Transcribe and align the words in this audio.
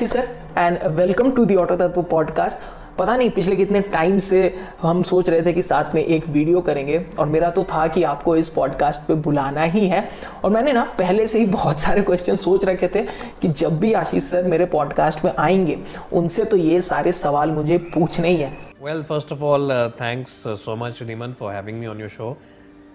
Ashish 0.00 0.12
sir 0.12 0.28
and 0.58 0.78
welcome 0.86 1.30
to 1.30 1.44
the 1.44 1.54
auto 1.56 1.76
Tattva 1.76 2.02
podcast 2.02 2.58
पता 2.98 3.16
नहीं 3.16 3.30
पिछले 3.30 3.56
कितने 3.56 3.80
टाइम 3.80 4.18
से 4.18 4.54
हम 4.82 5.02
सोच 5.02 5.30
रहे 5.30 5.42
थे 5.42 5.52
कि 5.52 5.62
साथ 5.62 5.94
में 5.94 6.02
एक 6.04 6.26
वीडियो 6.28 6.60
करेंगे 6.60 7.04
और 7.18 7.26
मेरा 7.26 7.50
तो 7.50 7.64
था 7.64 7.86
कि 7.86 8.02
आपको 8.02 8.36
इस 8.36 8.48
पॉडकास्ट 8.48 9.00
पे 9.00 9.14
बुलाना 9.14 9.62
ही 9.62 9.86
है। 9.86 10.08
और 10.44 10.50
मैंने 10.50 10.72
ना 10.72 10.84
पहले 10.98 11.26
से 11.26 11.38
ही 11.38 11.46
बहुत 11.46 11.80
सारे 11.80 12.02
क्वेश्चन 12.02 12.36
सोच 12.36 12.64
रखे 12.64 12.88
थे 12.88 13.02
कि 13.42 13.48
जब 13.48 13.78
भी 13.80 13.92
आशीष 13.92 14.24
सर 14.24 14.44
मेरे 14.44 14.66
पॉडकास्ट 14.66 15.24
में 15.24 15.32
आएँगे 15.38 15.78
उनसे 16.12 16.44
तो 16.44 16.56
ये 16.56 16.80
सारे 16.80 17.12
सवाल 17.12 17.50
मुझे 17.50 17.78
पूछने 17.78 18.28
ही 18.28 18.36
है। 18.36 18.50
Well 18.82 19.02
first 19.02 19.32
of 19.32 19.40
all 19.40 19.92
thanks 20.00 20.42
so 20.48 20.76
much 20.76 21.02
Reman 21.02 21.34
for 21.40 21.52
having 21.52 21.78
me 21.80 21.86
on 21.86 22.00
your 22.00 22.08
show 22.08 22.36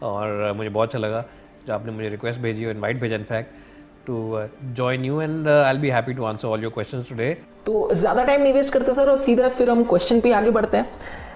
और 0.03 0.49
uh, 0.49 0.57
मुझे 0.57 0.69
बहुत 0.69 0.87
अच्छा 0.87 0.99
लगा। 0.99 1.25
जो 1.67 1.73
आपने 1.73 1.91
मुझे 1.91 2.09
रिक्वेस्ट 2.09 2.39
भेजी 2.39 2.65
और 2.65 2.71
इनवाइट 2.71 3.01
भेजा 3.01 3.15
in fact 3.15 3.64
to 4.05 4.35
uh, 4.35 4.47
join 4.73 5.03
you 5.03 5.19
and 5.19 5.47
uh, 5.47 5.67
I'll 5.67 5.79
be 5.79 5.89
happy 5.89 6.13
to 6.15 6.25
answer 6.27 6.47
all 6.47 6.59
your 6.59 6.71
questions 6.71 7.11
today. 7.11 7.33
तो 7.65 7.89
ज़्यादा 7.93 8.23
टाइम 8.23 8.41
नहीं 8.41 8.53
वेस्ट 8.53 8.73
करते 8.73 8.93
सर 8.93 9.09
और 9.09 9.17
सीधा 9.17 9.47
फिर 9.49 9.69
हम 9.69 9.83
क्वेश्चन 9.83 10.19
पे 10.21 10.31
आगे 10.33 10.51
बढ़ते 10.57 10.77
हैं 10.77 10.85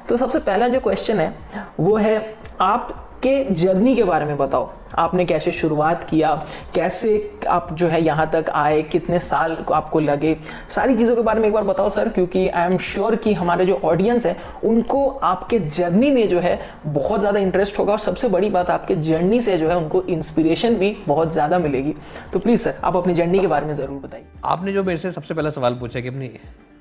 तो 0.09 0.18
सबसे 0.18 0.40
पहला 0.40 0.68
जो 0.68 0.80
क्वेश्चन 0.80 1.20
है 1.20 1.34
वो 1.80 1.95
है 1.98 2.18
आप 2.62 3.09
के 3.23 3.44
जर्नी 3.44 3.96
के 3.96 4.04
बारे 4.04 4.26
में 4.26 4.38
बताओ। 4.38 4.70
आपने 4.98 5.23
कैसे 5.26 5.52
शुरुआत 5.52 6.04
किया? 6.04 6.34
कैसे 6.76 7.09
आप 7.50 7.73
जो 7.73 7.88
है 7.88 8.02
यहाँ 8.04 8.30
तक 8.32 8.50
आए? 8.50 8.82
कितने 8.82 9.20
साल 9.20 9.58
आपको 9.73 10.00
लगे? 10.00 10.36
सारी 10.70 10.95
चीज़ों 10.95 11.16
के 11.16 11.22
बारे 11.22 11.40
में 11.40 11.48
एक 11.48 11.54
बार 11.54 11.64
बताओ 11.64 11.90
सर 11.90 12.09
क्योंकि 12.09 12.48
आई 12.48 12.66
एम 12.66 12.78
श्योर 12.78 13.16
कि 13.16 13.34
हमारे 13.34 13.66
जो 13.66 13.80
ऑडियंस 13.84 14.26
है 14.26 14.36
उनको 14.64 15.08
आपके 15.09 15.59
जर्नी 15.59 16.12
में 16.12 16.28
जो 16.30 16.40
है 16.40 16.59
बहुत 16.86 17.20
ज़्यादा 17.20 17.39
इंटरेस्ट 17.39 17.80
होगा 17.80 17.92
और 17.92 18.00
सबसे 18.00 18.30
बड़ी 18.30 18.50
बात 18.50 18.70
आपके 18.70 18.95
जर्नी 18.95 19.42
से 19.42 19.58
जो 19.58 19.70
है 19.70 19.78
उनको 19.78 20.02
इंस्पिरेशन 20.09 20.76
भी 20.76 20.95
बहुत 21.08 21.33
ज़्यादा 21.33 21.59
मिलेगी। 21.59 21.95
तो 22.33 22.39
प्लीज़ 22.39 22.64
सर 22.64 22.80
आप 22.83 22.95
अपनी 22.95 23.14
जर्नी 23.14 23.39
के 23.39 23.48
बारे 23.48 23.66
में 23.66 23.73
ज़रूर 23.73 24.00
बताइए। 24.00 24.26
आपने 24.45 24.73
जो 24.73 24.83
मेरे 24.83 24.98
से 24.98 25.11
सबसे 25.11 25.33
पहला 25.33 25.50
सवाल 25.50 25.76
पूछा 25.76 26.00
कि 26.00 26.08
अपनी 26.08 26.31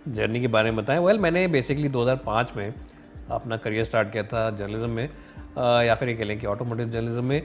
जर्नी 0.08 0.40
के 0.40 0.46
बारे 0.48 0.70
में 0.70 0.84
बताएँ 0.84 0.98
वेल 0.98 1.08
well, 1.08 1.22
मैंने 1.22 1.46
बेसिकली 1.48 1.88
2005 1.88 2.56
में 2.56 2.74
अपना 3.30 3.56
करियर 3.56 3.84
स्टार्ट 3.84 4.12
किया 4.12 4.22
था 4.22 4.50
जर्नलिज्म 4.50 4.90
में। 4.90 5.08
या 5.58 5.94
फिर 5.94 6.08
ये 6.08 6.14
कह 6.14 6.24
लें 6.24 6.38
कि 6.40 6.46
ऑटोमोटिव 6.46 6.90
जर्नलिज्म 6.90 7.24
में। 7.24 7.42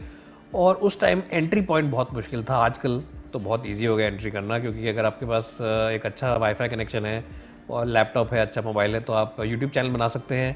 और 0.56 0.76
उस 0.78 1.00
टाइम 1.00 1.22
एंट्री 1.32 1.62
पॉइंट 1.64 1.92
बहुत 1.92 2.14
मुश्किल 2.14 2.44
था। 2.44 2.56
आजकल 2.56 3.02
तो 3.34 3.40
बहुत 3.40 3.66
इजी 3.66 3.86
हो 3.86 3.96
गया 3.96 4.08
एंट्री 4.08 4.32
करना, 4.32 4.60
क्योंकि 4.60 4.88
अगर 4.88 5.06
आपके 5.06 5.26
पास 5.26 5.58
एक 5.94 6.06
अच्छा 6.06 6.36
वाईफाई 6.36 6.68
कनेक्शन 6.70 7.06
है 7.06 7.24
और 7.70 7.86
लैपटॉप 7.86 8.34
है 8.34 8.40
अच्छा 8.42 8.62
मोबाइल 8.62 8.96
है 8.96 9.02
तो 9.02 9.14
आप 9.14 9.36
यूट्यूब 9.42 9.72
चैनल 9.72 9.90
बना 9.90 10.08
सकते 10.10 10.36
हैं 10.36 10.56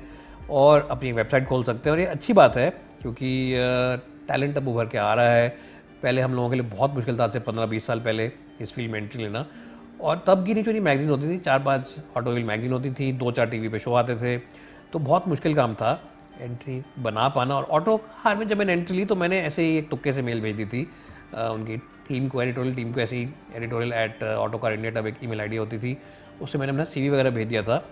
और 0.50 0.88
अपनी 0.92 1.12
वेबसाइट 1.12 1.48
खोल 1.48 1.64
सकते 1.64 1.90
हैं। 1.90 1.96
और 1.96 2.00
ये 2.00 2.06
अच्छी 2.08 2.34
बात 2.34 2.58
है, 2.58 2.70
क्योंकि 3.02 3.54
टैलेंट 4.28 4.58
अब 4.58 4.68
उभर 4.68 4.86
के 4.86 4.98
आ 4.98 5.14
रहा 5.14 5.30
है। 5.30 5.50
पहले 6.04 6.22
हम 6.22 6.34
लोगों 6.34 6.50
के 6.50 6.56
लिए 6.56 6.66
बहुत 6.68 6.94
मुश्किल 6.96 7.18
था, 7.20 7.24
आज 7.24 7.32
से 7.32 7.40
पंद्रह 7.40 7.66
बीस 7.66 7.86
साल 7.88 8.00
पहले 8.00 8.32
इस 8.62 8.74
फ़ील्ड 8.74 8.92
में 8.92 9.00
एंट्री 9.00 9.24
लेना। 9.24 9.46
और 10.02 10.24
तब 10.28 10.44
गिनी 10.46 10.64
चुनी 10.64 10.80
मैगजीन 10.80 11.10
होती 11.10 11.30
थी, 11.30 11.38
चार 11.40 11.60
पाँच 11.60 11.96
ऑटोविल 12.18 12.44
मैगजीन 12.44 12.74
होती 12.74 12.92
थी, 12.92 13.12
दो 13.14 13.32
चार 13.32 13.46
टीवी 13.46 13.70
पे 13.70 13.80
शो 13.80 13.94
आते 13.94 14.16
थे 14.16 14.38
तो 14.94 15.00
बहुत 15.00 15.28
मुश्किल 15.28 15.56
काम 15.56 15.74
था। 15.76 16.00
एंट्री 16.42 16.82
बना 17.00 17.28
पाना। 17.30 17.56
और 17.56 17.64
ऑटो 17.64 17.96
हार 18.14 18.36
में 18.38 18.48
जब 18.48 18.58
मैंने 18.58 18.74
एंट्री 18.74 18.98
ली 18.98 19.06
तो 19.06 19.16
मैंने 19.16 19.42
ऐसे 19.42 19.64
ही 19.64 19.78
एक 19.78 19.90
तुक्के 19.90 20.14
से 20.14 20.22
मेल 20.22 20.42
भेज 20.42 20.56
दी 20.56 20.66
थी। 20.66 20.88
आ, 21.36 21.48
उनकी 21.48 21.78
टीम 22.08 22.28
को 22.28 22.42
एडिटोरियल 22.42 22.76
टीम 22.76 22.92
को 22.94 23.00
ऐसी 23.00 23.22
editorial 23.56 23.94
at 23.94 24.24
auto 24.24 24.58
car 24.58 24.74
India 24.74 24.92
तब 24.92 25.08
एक 25.08 25.24
ईमेल 25.24 25.42
आईडी 25.42 25.58
होती 25.58 25.78
थी। 25.78 25.98
उससे 26.42 26.58
मैंने 26.58 26.72
अपना 26.72 26.84
सीवी 26.86 27.10
वगैरह 27.10 27.30
भेज 27.30 27.48
दिया 27.48 27.64
था। 27.64 27.84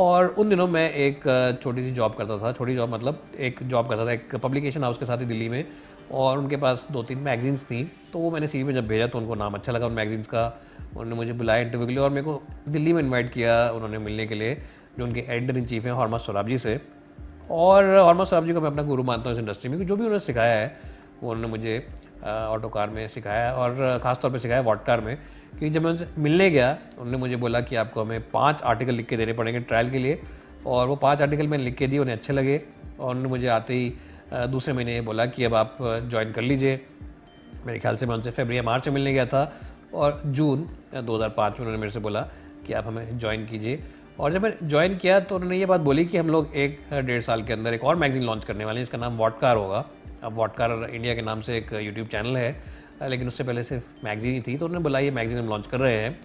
और 0.00 0.26
उन 0.28 0.48
दिनों 0.48 0.66
मैं 0.68 0.90
एक 0.92 1.22
छोटी 1.62 1.82
सी 1.82 1.90
जॉब 1.90 2.14
करता 2.14 2.38
था। 2.38 2.52
छोटी 2.52 2.74
जॉब 2.76 2.94
मतलब 2.94 3.22
एक 3.38 3.62
जॉब 3.62 3.88
करता 3.88 4.06
था 4.06 4.12
एक 4.12 4.34
पब्लिकेशन 4.36 4.84
हाउस 4.84 4.98
के 4.98 5.06
साथ 5.06 5.18
ही 5.18 5.26
दिल्ली 5.26 5.48
में। 5.48 5.64
और 6.12 6.38
उनके 6.38 6.56
पास 6.56 6.86
दो 6.92 7.02
तीन 7.02 7.18
मैगजीन्स 7.18 7.62
थी। 7.64 7.82
तो 8.12 8.18
वो 8.18 8.30
मैंने 8.30 8.48
सीवी 8.48 8.64
में 8.64 8.74
जब 8.74 8.86
भेजा 8.88 9.06
तो 9.06 9.18
उनको 9.18 9.34
नाम 9.34 9.54
अच्छा 9.54 9.72
लगा 9.72 9.86
उन 9.86 9.92
मैगजीन्स 9.92 10.26
का। 10.26 10.46
उन्होंने 10.90 11.14
मुझे 11.14 11.32
बुलाया 11.32 11.62
इंटरव्यू 11.62 11.86
के 11.86 11.92
लिए 11.92 12.02
और 12.02 12.10
मेरे 12.10 12.22
को 12.22 12.42
दिल्ली 12.68 12.92
में 12.92 13.02
इन्वाइट 13.02 13.32
किया 13.32 13.70
उन्होंने 13.70 13.98
मिलने 13.98 14.26
के 14.26 14.34
लिए 14.34 14.54
जो 14.98 15.04
उनके 15.04 15.24
एडिटर 15.28 15.56
इन 15.58 15.66
चीफ 15.66 15.84
हैं 15.84 15.92
हॉर्मा 15.92 16.18
सौराब 16.18 16.48
जी 16.48 16.58
से। 16.58 16.80
और 17.50 17.94
हॉर्मा 17.96 18.24
साहब 18.24 18.46
जी 18.46 18.52
को 18.52 18.60
मैं 18.60 18.70
अपना 18.70 18.82
गुरु 18.82 19.02
मानता 19.02 19.30
हूँ 19.30 19.36
इस 19.36 19.40
इंडस्ट्री 19.40 19.70
में 19.70 19.78
जो 19.78 19.96
भी 19.96 20.02
उन्होंने 20.02 20.20
सिखाया 20.20 20.54
है, 20.54 20.76
वो 21.22 21.30
उन्होंने 21.30 21.50
मुझे 21.50 21.86
ऑटो 22.24 22.68
कार 22.68 22.90
में 22.90 23.06
सिखाया 23.08 23.52
और 23.54 23.98
ख़ासतौर 24.02 24.30
पर 24.30 24.38
सिखाया 24.38 24.60
वॉट 24.62 24.84
कार 24.84 25.00
में 25.00 25.16
कि 25.58 25.70
जब 25.70 25.82
मैं 25.82 25.90
उनसे 25.90 26.06
मिलने 26.18 26.50
गया, 26.50 26.76
उन्होंने 26.98 27.18
मुझे 27.18 27.36
बोला 27.36 27.60
कि 27.60 27.76
आपको 27.76 28.02
हमें 28.02 28.30
पाँच 28.30 28.62
आर्टिकल 28.62 28.94
लिख 28.94 29.06
के 29.06 29.16
देने 29.16 29.32
पड़ेंगे 29.32 29.60
ट्रायल 29.60 29.90
के 29.90 29.98
लिए 29.98 30.20
और 30.66 30.86
वो 30.88 30.96
पाँच 30.96 31.22
आर्टिकल 31.22 31.46
मैंने 31.48 31.64
लिख 31.64 31.76
के 31.76 31.86
दिए, 31.86 31.98
उन्हें 31.98 32.16
अच्छे 32.16 32.32
लगे 32.32 32.60
और 33.00 33.10
उन्होंने 33.10 33.28
मुझे 33.28 33.48
आते 33.48 33.74
ही 33.74 33.92
दूसरे 34.50 34.74
महीने 34.74 35.00
बोला 35.00 35.26
कि 35.26 35.44
अब 35.44 35.54
आप 35.54 35.76
ज्वाइन 35.80 36.32
कर 36.32 36.42
लीजिए। 36.42 36.80
मेरे 37.66 37.78
ख्याल 37.78 37.96
से 37.96 38.06
मैं 38.06 38.14
उनसे 38.14 38.30
फेबरी 38.30 38.60
मार्च 38.60 38.88
में 38.88 38.94
मिलने 38.94 39.12
गया 39.12 39.26
था 39.26 39.52
और 39.94 40.22
जून 40.26 40.66
2005 40.96 41.52
में 41.52 41.58
उन्होंने 41.58 41.78
मेरे 41.78 41.92
से 41.92 42.00
बोला 42.00 42.20
कि 42.66 42.72
आप 42.72 42.86
हमें 42.86 43.18
ज्वाइन 43.18 43.46
कीजिए। 43.46 43.82
और 44.20 44.32
जब 44.32 44.42
मैंने 44.42 44.68
ज्वाइन 44.68 44.96
किया 44.96 45.18
तो 45.20 45.34
उन्होंने 45.34 45.58
ये 45.58 45.66
बात 45.66 45.80
बोली 45.80 46.04
कि 46.04 46.16
हम 46.16 46.28
लोग 46.28 46.54
एक 46.56 46.78
डेढ़ 46.94 47.22
साल 47.22 47.42
के 47.42 47.52
अंदर 47.52 47.74
एक 47.74 47.84
और 47.84 47.96
मैगजीन 47.96 48.22
लॉन्च 48.22 48.44
करने 48.44 48.64
वाले 48.64 48.78
हैं, 48.78 48.82
इसका 48.82 48.98
नाम 48.98 49.16
वॉटकार 49.16 49.56
होगा। 49.56 49.84
अब 50.22 50.32
वॉटकार 50.32 50.72
इंडिया 50.84 51.14
के 51.14 51.22
नाम 51.22 51.40
से 51.40 51.56
एक 51.58 51.72
यूट्यूब 51.74 52.06
चैनल 52.06 52.36
है 52.36 52.74
लेकिन 53.02 53.28
उससे 53.28 53.44
पहले 53.44 53.62
सिर्फ़ 53.64 54.04
मैगजीन 54.04 54.34
ही 54.34 54.40
थी 54.40 54.56
तो 54.56 54.66
उन्होंने 54.66 54.82
बोला 54.82 54.98
ये 54.98 55.10
मैगजीन 55.10 55.38
हम 55.38 55.48
लॉन्च 55.48 55.66
कर 55.66 55.80
रहे 55.80 55.96
हैं। 55.96 56.18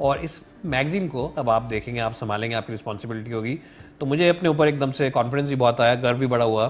और 0.00 0.18
इस 0.18 0.38
मैगजीन 0.66 1.08
को 1.08 1.26
अब 1.38 1.48
आप 1.50 1.62
देखेंगे, 1.62 2.00
आप 2.00 2.12
संभालेंगे, 2.14 2.56
आपकी 2.56 2.72
रिस्पॉन्सिबिलिटी 2.72 3.30
होगी। 3.30 3.58
तो 4.00 4.06
मुझे 4.06 4.28
अपने 4.28 4.48
ऊपर 4.48 4.68
एकदम 4.68 4.92
से 4.92 5.10
कॉन्फिडेंस 5.10 5.48
भी 5.48 5.56
बहुत 5.56 5.80
आया, 5.80 5.94
गर्व 5.94 6.18
भी 6.18 6.26
बड़ा 6.26 6.44
हुआ 6.44 6.66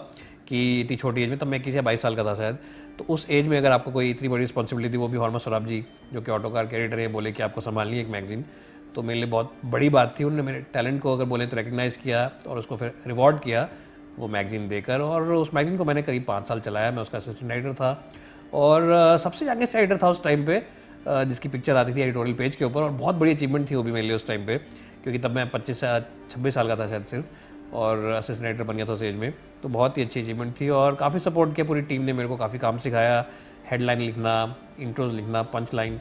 कि 0.48 0.80
इतनी 0.80 0.96
छोटी 0.96 1.22
एज 1.22 1.28
में, 1.28 1.38
तब 1.38 1.46
मैं 1.46 1.60
किसी 1.62 1.80
बाईस 1.80 2.02
साल 2.02 2.16
का 2.16 2.24
था 2.24 2.34
शायद। 2.34 2.58
तो 2.98 3.04
उस 3.08 3.26
एज 3.30 3.46
में 3.46 3.56
अगर 3.58 3.70
आपको 3.70 3.90
कोई 3.90 4.10
इतनी 4.10 4.28
बड़ी 4.28 4.40
रिस्पॉन्सिबिलिटी 4.40 4.96
वो 4.96 5.08
भी 5.08 5.16
हॉर्मा 5.16 5.38
सौराब 5.38 5.66
जी, 5.66 5.84
जो 6.12 6.20
कि 6.20 6.30
ऑटो 6.30 6.50
कार 6.50 6.66
के 6.66 6.76
एडिटर 6.76 7.00
है, 7.00 7.08
बोले 7.08 7.32
कि 7.32 7.42
आपको 7.42 7.60
संभालनी 7.60 7.96
है 7.96 8.02
एक 8.02 8.08
मैगजीन 8.08 8.44
तो 8.94 9.02
मेरे 9.02 9.20
लिए 9.20 9.28
बहुत 9.30 9.52
बड़ी 9.66 9.88
बात 9.88 10.14
थी। 10.18 10.24
उन्होंने 10.24 10.42
मेरे 10.42 10.64
टैलेंट 10.72 11.00
को 11.02 11.12
अगर 11.14 11.24
बोले 11.24 11.46
तो 11.46 11.56
रिकग्नाइज़ 11.56 11.98
किया 11.98 12.30
और 12.48 12.58
उसको 12.58 12.76
फिर 12.76 12.92
रिवॉर्ड 13.06 13.40
किया, 13.40 13.68
वो 14.18 14.28
मैगज़ीन 14.28 14.68
देकर 14.68 15.00
और 15.00 15.32
उस 15.32 15.54
मैगज़ीन 15.54 15.76
को 15.78 15.84
मैंने 15.84 16.02
करीब 16.02 16.24
पाँच 16.28 16.48
साल 16.48 16.60
चलाया। 16.60 16.90
मैं 16.90 17.02
उसका 17.02 17.18
असिस्टेंट 17.18 17.50
राइटर 17.50 17.74
था 17.74 17.90
और 18.54 19.18
सबसे 19.22 19.46
यंगेस्ट 19.46 19.74
राइटर 19.74 19.98
था 20.02 20.08
उस 20.10 20.22
टाइम 20.22 20.46
पे 20.46 20.62
जिसकी 21.06 21.48
पिक्चर 21.48 21.76
आती 21.76 21.94
थी 21.94 22.00
एडिटोरियल 22.00 22.36
पेज 22.36 22.56
के 22.56 22.64
ऊपर 22.64 22.82
और 22.82 22.90
बहुत 22.92 23.16
बड़ी 23.16 23.32
अचीवमेंट 23.32 23.70
थी 23.70 23.74
वो 23.74 23.82
भी 23.82 23.92
मेरे 23.92 24.06
लिए 24.06 24.16
उस 24.16 24.26
टाइम 24.26 24.46
पे, 24.46 24.56
क्योंकि 25.02 25.18
तब 25.18 25.30
मैं 25.30 25.48
पच्चीस 25.50 25.80
से 25.80 26.00
छब्बीस 26.30 26.54
साल 26.54 26.68
का 26.68 26.76
था 26.76 26.86
शायद 26.88 27.04
सिर्फ़ 27.06 27.74
और 27.74 28.04
असिस्टेंट 28.06 28.44
राइटर 28.44 28.64
बन 28.64 28.76
गया 28.76 28.86
था 28.86 28.92
उस 28.92 29.02
एज 29.02 29.14
में। 29.16 29.32
तो 29.62 29.68
बहुत 29.68 29.98
ही 29.98 30.02
अच्छी 30.02 30.20
अचीवमेंट 30.20 30.60
थी 30.60 30.68
और 30.70 30.94
काफ़ी 30.94 31.18
सपोर्ट 31.20 31.54
किया 31.54 31.66
पूरी 31.66 31.82
टीम 31.82 32.02
ने 32.02 32.12
मेरे 32.12 32.28
को, 32.28 32.36
काफ़ी 32.36 32.58
काम 32.58 32.78
सिखाया। 32.78 33.24
हेडलाइन 33.70 34.00
लिखना 34.00 34.56
इंट्रोज 34.80 35.14
लिखना 35.14 35.42
पंच 35.44 35.74
लाइन 35.74 35.98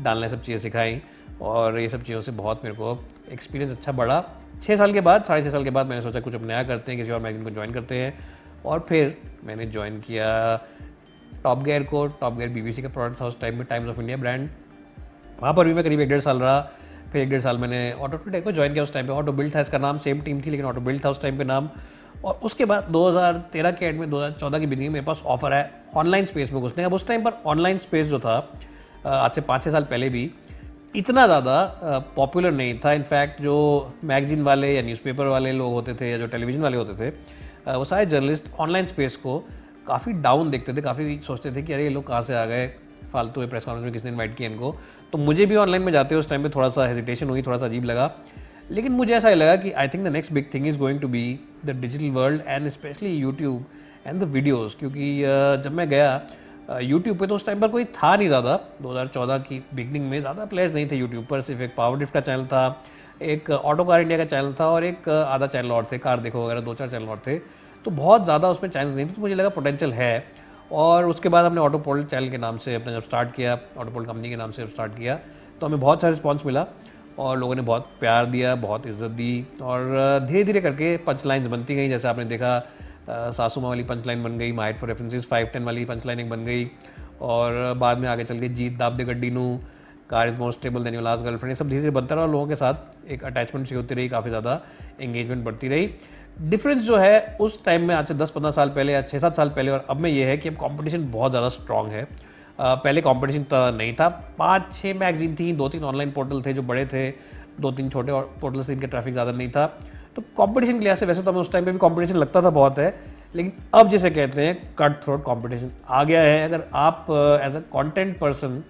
डालना 0.00 0.28
सब 0.28 0.42
चीज़ें 0.42 0.58
सिखाई। 0.60 1.00
और 1.42 1.78
ये 1.78 1.88
सब 1.88 2.02
चीज़ों 2.02 2.20
से 2.20 2.32
बहुत 2.32 2.64
मेरे 2.64 2.76
को 2.76 2.98
एक्सपीरियंस 3.32 3.72
अच्छा 3.72 3.92
बढ़ा। 3.92 4.22
छः 4.62 4.76
साल 4.76 4.92
के 4.92 5.00
बाद, 5.00 5.24
साढ़े 5.24 5.42
छः 5.42 5.50
साल 5.50 5.64
के 5.64 5.70
बाद 5.70 5.86
मैंने 5.86 6.02
सोचा 6.02 6.20
कुछ 6.20 6.34
अब 6.34 6.46
नया 6.46 6.62
करते 6.62 6.92
हैं, 6.92 7.00
किसी 7.00 7.12
और 7.12 7.20
मैगजीन 7.20 7.44
को 7.44 7.50
ज्वाइन 7.50 7.72
करते 7.72 7.94
हैं। 7.94 8.18
और 8.66 8.80
फिर 8.88 9.16
मैंने 9.44 9.66
ज्वाइन 9.66 10.00
किया 10.00 10.56
टॉप 11.44 11.62
गेयर 11.62 11.82
को। 11.82 12.06
टॉप 12.20 12.36
गेयर 12.36 12.50
बी 12.50 12.82
का 12.82 12.88
प्रोडक्ट 12.88 13.20
था 13.20 13.26
उस 13.26 13.40
टाइम 13.40 13.56
में 13.56 13.64
टाइम्स 13.64 13.88
ऑफ़ 13.88 14.00
इंडिया 14.00 14.16
ब्रांड 14.16 14.48
वहाँ 15.40 15.54
पर 15.54 15.66
भी 15.66 15.74
मैं 15.74 15.84
करीब 15.84 16.00
एक 16.00 16.08
डेढ़ 16.08 16.20
साल 16.20 16.40
रहा। 16.40 16.60
फिर 17.12 17.22
एक 17.22 17.30
डेढ़ 17.30 17.40
साल 17.40 17.58
मैंने 17.58 17.92
ऑटो 17.92 18.16
टेक 18.16 18.44
को 18.44 18.52
ज्वाइन 18.52 18.72
किया 18.72 18.84
उस 18.84 18.92
टाइम 18.92 19.06
पे। 19.06 19.12
ऑटो 19.12 19.32
बिल्ड 19.32 19.54
था, 19.54 19.60
इसका 19.60 19.78
नाम 19.78 19.98
सेम 19.98 20.20
टीम 20.20 20.40
थी, 20.40 20.50
लेकिन 20.50 20.66
ऑटो 20.66 20.80
बिल्ड 20.80 21.04
था 21.04 21.10
उस 21.10 21.20
टाइम 21.22 21.38
पे 21.38 21.44
नाम। 21.44 21.68
और 22.24 22.40
उसके 22.42 22.64
बाद 22.64 22.84
2013 22.84 23.70
के 23.70 23.86
एंड 23.86 23.98
में 24.00 24.08
2014 24.10 24.58
की 24.58 24.66
बिगिनिंग 24.66 24.92
मेरे 24.92 25.04
पास 25.04 25.22
ऑफ़र 25.26 25.52
है 25.52 25.70
ऑनलाइन 25.96 26.26
स्पेस 26.26 26.52
में 26.52 26.60
घुसने 26.62 26.84
अब 26.84 26.94
उस 26.94 27.06
टाइम 27.08 27.24
पर 27.24 27.32
ऑनलाइन 27.46 27.78
स्पेस 27.78 28.06
जो 28.06 28.20
था 28.20 28.36
आज 29.06 29.30
से 29.30 29.40
पाँच 29.40 29.64
छः 29.64 29.70
साल 29.70 29.84
पहले 29.84 30.08
भी 30.08 30.30
इतना 30.94 31.26
ज़्यादा 31.26 31.56
पॉपुलर 32.16 32.52
नहीं 32.52 32.78
था। 32.78 32.92
इनफैक्ट 32.92 33.40
जो 33.42 33.54
मैगजीन 34.04 34.42
वाले 34.42 34.74
या 34.74 34.82
न्यूज़पेपर 34.82 35.26
वाले 35.26 35.52
लोग 35.52 35.72
होते 35.72 35.94
थे 35.94 36.10
या 36.10 36.18
जो 36.18 36.26
टेलीविज़न 36.26 36.62
वाले 36.62 36.76
होते 36.76 36.94
थे 37.00 37.10
वो 37.68 37.84
सारे 37.84 38.06
जर्नलिस्ट 38.06 38.44
ऑनलाइन 38.60 38.86
स्पेस 38.86 39.16
को 39.16 39.38
काफ़ी 39.86 40.12
डाउन 40.22 40.50
देखते 40.50 40.72
थे, 40.72 40.80
काफ़ी 40.82 41.18
सोचते 41.26 41.50
थे 41.56 41.62
कि 41.62 41.72
अरे, 41.72 41.84
ये 41.84 41.90
लोग 41.90 42.06
कहाँ 42.06 42.22
से 42.22 42.34
आ 42.34 42.44
गए? 42.46 42.66
फालतू 43.12 43.46
प्रेस 43.46 43.64
कॉन्फ्रेंस 43.64 43.84
में 43.84 43.92
किसने 43.92 44.10
इन्वाइट 44.10 44.36
किया 44.36 44.48
इनको? 44.50 44.74
तो 45.12 45.18
मुझे 45.18 45.46
भी 45.46 45.56
ऑनलाइन 45.56 45.82
में 45.82 45.92
जाते 45.92 46.14
उस 46.14 46.28
टाइम 46.28 46.42
पे 46.42 46.48
थोड़ा 46.54 46.68
सा 46.68 46.86
हेजिटेशन 46.86 47.28
हुई, 47.28 47.42
थोड़ा 47.42 47.58
सा 47.58 47.66
अजीब 47.66 47.84
लगा। 47.84 48.10
लेकिन 48.70 48.92
मुझे 48.92 49.14
ऐसा 49.14 49.28
ही 49.28 49.34
लगा 49.34 49.56
कि 49.56 49.70
I 49.72 49.88
think 49.88 50.04
the 50.04 50.12
next 50.12 50.32
big 50.32 50.46
thing 50.54 50.66
is 50.66 50.78
going 50.78 51.00
to 51.00 51.08
be 51.08 51.38
the 51.64 51.70
digital 51.80 52.10
world 52.10 52.42
and 52.46 52.68
specially 52.68 53.10
YouTube 53.10 53.64
and 54.06 54.20
the 54.20 54.24
videos 54.24 54.76
क्योंकि 54.78 55.20
जब 55.64 55.72
मैं 55.72 55.88
गया 55.88 56.20
यूट्यूब 56.68 57.18
पे 57.18 57.26
तो 57.26 57.34
उस 57.34 57.46
टाइम 57.46 57.60
पर 57.60 57.68
कोई 57.68 57.84
था 57.84 58.14
नहीं 58.16 58.28
ज़्यादा। 58.28 58.58
2014 58.82 59.38
की 59.40 59.62
बिगनिंग 59.74 60.08
में 60.10 60.20
ज़्यादा 60.20 60.44
प्लेयर्स 60.44 60.74
नहीं 60.74 60.86
थे 60.90 60.96
यूट्यूब 60.96 61.24
पर, 61.26 61.40
सिर्फ़ 61.40 61.62
एक 61.62 61.74
पावर 61.76 61.98
डिफ्ट 61.98 62.12
का 62.14 62.20
चैनल 62.20 62.44
था, 62.46 62.82
एक 63.22 63.50
ऑटो 63.50 63.84
कार 63.84 64.00
इंडिया 64.00 64.18
का 64.18 64.24
चैनल 64.26 64.54
था 64.60 64.66
और 64.68 64.84
एक 64.84 65.08
आधा 65.08 65.46
चैनल 65.46 65.72
और 65.72 65.88
थे 65.92 65.98
कार 65.98 66.20
देखो 66.20 66.44
वगैरह 66.44 66.60
दो 66.60 66.74
चार 66.74 66.88
चैनल 66.90 67.08
और 67.08 67.22
थे। 67.26 67.38
तो 67.84 67.90
बहुत 67.92 68.24
ज़्यादा 68.24 68.50
उसमें 68.50 68.70
चैनल 68.70 68.90
नहीं 68.90 69.06
थे 69.06 69.12
तो 69.12 69.20
मुझे 69.22 69.34
लगा 69.34 69.48
पोटेंशियल 69.50 69.92
है। 69.92 70.24
और 70.72 71.06
उसके 71.06 71.28
बाद 71.28 71.44
हमने 71.44 71.60
ऑटोपोल 71.60 72.04
चैनल 72.04 72.28
के 72.30 72.38
नाम 72.38 72.58
से 72.58 72.74
अपने 72.74 72.92
जब 72.92 73.02
स्टार्ट 73.02 73.34
किया 73.34 73.58
ऑटोपोल 73.78 74.06
कंपनी 74.06 74.30
के 74.30 74.36
नाम 74.36 74.50
से 74.50 74.62
जब 74.62 74.70
स्टार्ट 74.70 74.96
किया 74.96 75.18
तो 75.60 75.66
हमें 75.66 75.80
बहुत 75.80 76.00
सारा 76.00 76.10
रिस्पॉन्स 76.10 76.46
मिला 76.46 76.66
और 77.18 77.38
लोगों 77.38 77.54
ने 77.54 77.62
बहुत 77.62 77.88
प्यार 78.00 78.26
दिया, 78.26 78.54
बहुत 78.56 78.86
इज़्ज़त 78.86 79.10
दी 79.10 79.46
और 79.62 80.26
धीरे 80.28 80.44
धीरे 80.44 80.60
करके 80.60 80.96
पंच 80.98 81.24
लाइन्स 81.26 81.46
बनती 81.48 81.74
गई, 81.74 81.88
जैसे 81.88 82.08
आपने 82.08 82.24
देखा 82.24 82.58
सासुमा 83.08 83.68
वाली 83.68 83.82
पंच 83.84 84.06
लाइन 84.06 84.22
बन 84.24 84.38
गई 84.38 84.52
my height 84.52 84.76
for 84.76 84.88
references 84.88 85.26
five 85.26 85.46
ten 85.52 85.64
वाली 85.64 85.84
पंच 85.84 86.06
लाइन 86.06 86.20
एक 86.20 86.30
बन 86.30 86.44
गई, 86.44 86.70
और 87.20 87.74
बाद 87.78 87.98
में 87.98 88.08
आगे 88.08 88.24
चल 88.24 88.40
के 88.40 88.48
जीत, 88.50 88.76
दाब 88.78 88.96
दे 88.96 89.04
गड्डी 89.04 89.30
नू 89.30 89.58
car 90.10 90.28
is 90.28 90.34
more 90.36 90.52
stable 90.52 90.84
then 90.84 90.94
your 90.94 91.02
last 91.02 91.24
girlfriend 91.24 91.50
ये 91.50 91.54
सब 91.54 91.68
धीरे 91.68 91.80
धीरे 91.80 91.90
बनता 91.92 92.14
रहा 92.14 92.26
लोगों 92.26 92.46
के 92.46 92.56
साथ 92.56 93.10
एक 93.10 93.24
अटैचमेंट 93.24 93.66
सी 93.68 93.74
होती 93.74 93.94
रही, 93.94 94.08
काफ़ी 94.08 94.30
ज़्यादा 94.30 94.60
एंगेजमेंट 95.00 95.44
बढ़ती 95.44 95.68
रही। 95.68 95.90
डिफरेंस 96.40 96.82
जो 96.82 96.96
है, 96.96 97.36
उस 97.40 97.64
टाइम 97.64 97.88
में 97.88 97.94
आज 97.94 98.08
से 98.08 98.14
दस 98.14 98.30
पंद्रह 98.30 98.50
साल 98.52 98.68
पहले 98.70 98.92
या 98.92 99.02
छः 99.02 99.18
सात 99.18 99.36
साल 99.36 99.48
पहले, 99.50 99.70
और 99.70 99.86
अब 99.90 99.96
में 99.96 100.10
ये 100.10 100.24
है 100.26 100.36
कि 100.36 100.48
अब 100.48 100.56
कॉम्पिटिशन 100.56 101.10
बहुत 101.10 101.30
ज़्यादा 101.32 101.48
स्ट्रॉन्ग 101.50 101.92
है। 101.92 102.06
पहले 102.58 103.00
कंपटीशन 103.00 103.44
नहीं 103.76 103.92
था 103.94 104.08
पाँच 104.38 104.72
छः 104.72 104.94
मैगजीन 104.94 105.34
थी 105.36 105.52
दो 105.52 105.68
तीन 105.68 105.84
ऑनलाइन 105.84 106.10
पोर्टल 106.10 106.42
थे 106.42 106.52
जो 106.52 106.62
बड़े 106.62 106.84
थे 106.86 107.10
दो 107.60 107.70
तीन 107.72 107.88
छोटे 107.90 108.12
पोर्टल 108.40 108.62
से 108.62 108.72
इनका 108.72 108.86
ट्रैफ़िक 108.86 109.12
ज़्यादा 109.12 109.32
नहीं 109.32 109.48
था। 109.50 109.66
तो 110.16 110.22
कॉम्पिटिशन 110.36 110.72
के 110.72 110.84
लिहाज 110.84 110.98
से, 110.98 111.06
वैसे 111.06 111.22
तो 111.22 111.30
हमें 111.30 111.40
उस 111.40 111.52
टाइम 111.52 111.64
पे 111.64 111.72
भी 111.72 111.78
कॉम्पिटिशन 111.78 112.16
लगता 112.16 112.42
था 112.42 112.50
बहुत 112.50 112.78
है, 112.78 112.94
लेकिन 113.34 113.52
अब 113.74 113.90
जैसे 113.90 114.10
कहते 114.10 114.46
हैं 114.46 114.74
कट 114.78 115.02
थ्रोट 115.04 115.22
कॉम्पिटिशन 115.22 115.70
आ 115.88 116.02
गया 116.04 116.20
है। 116.22 116.44
अगर 116.44 116.64
आप 116.74 117.06
एज 117.44 117.56
अ 117.56 117.60
कॉन्टेंट 117.72 118.18
पर्सन 118.18 118.62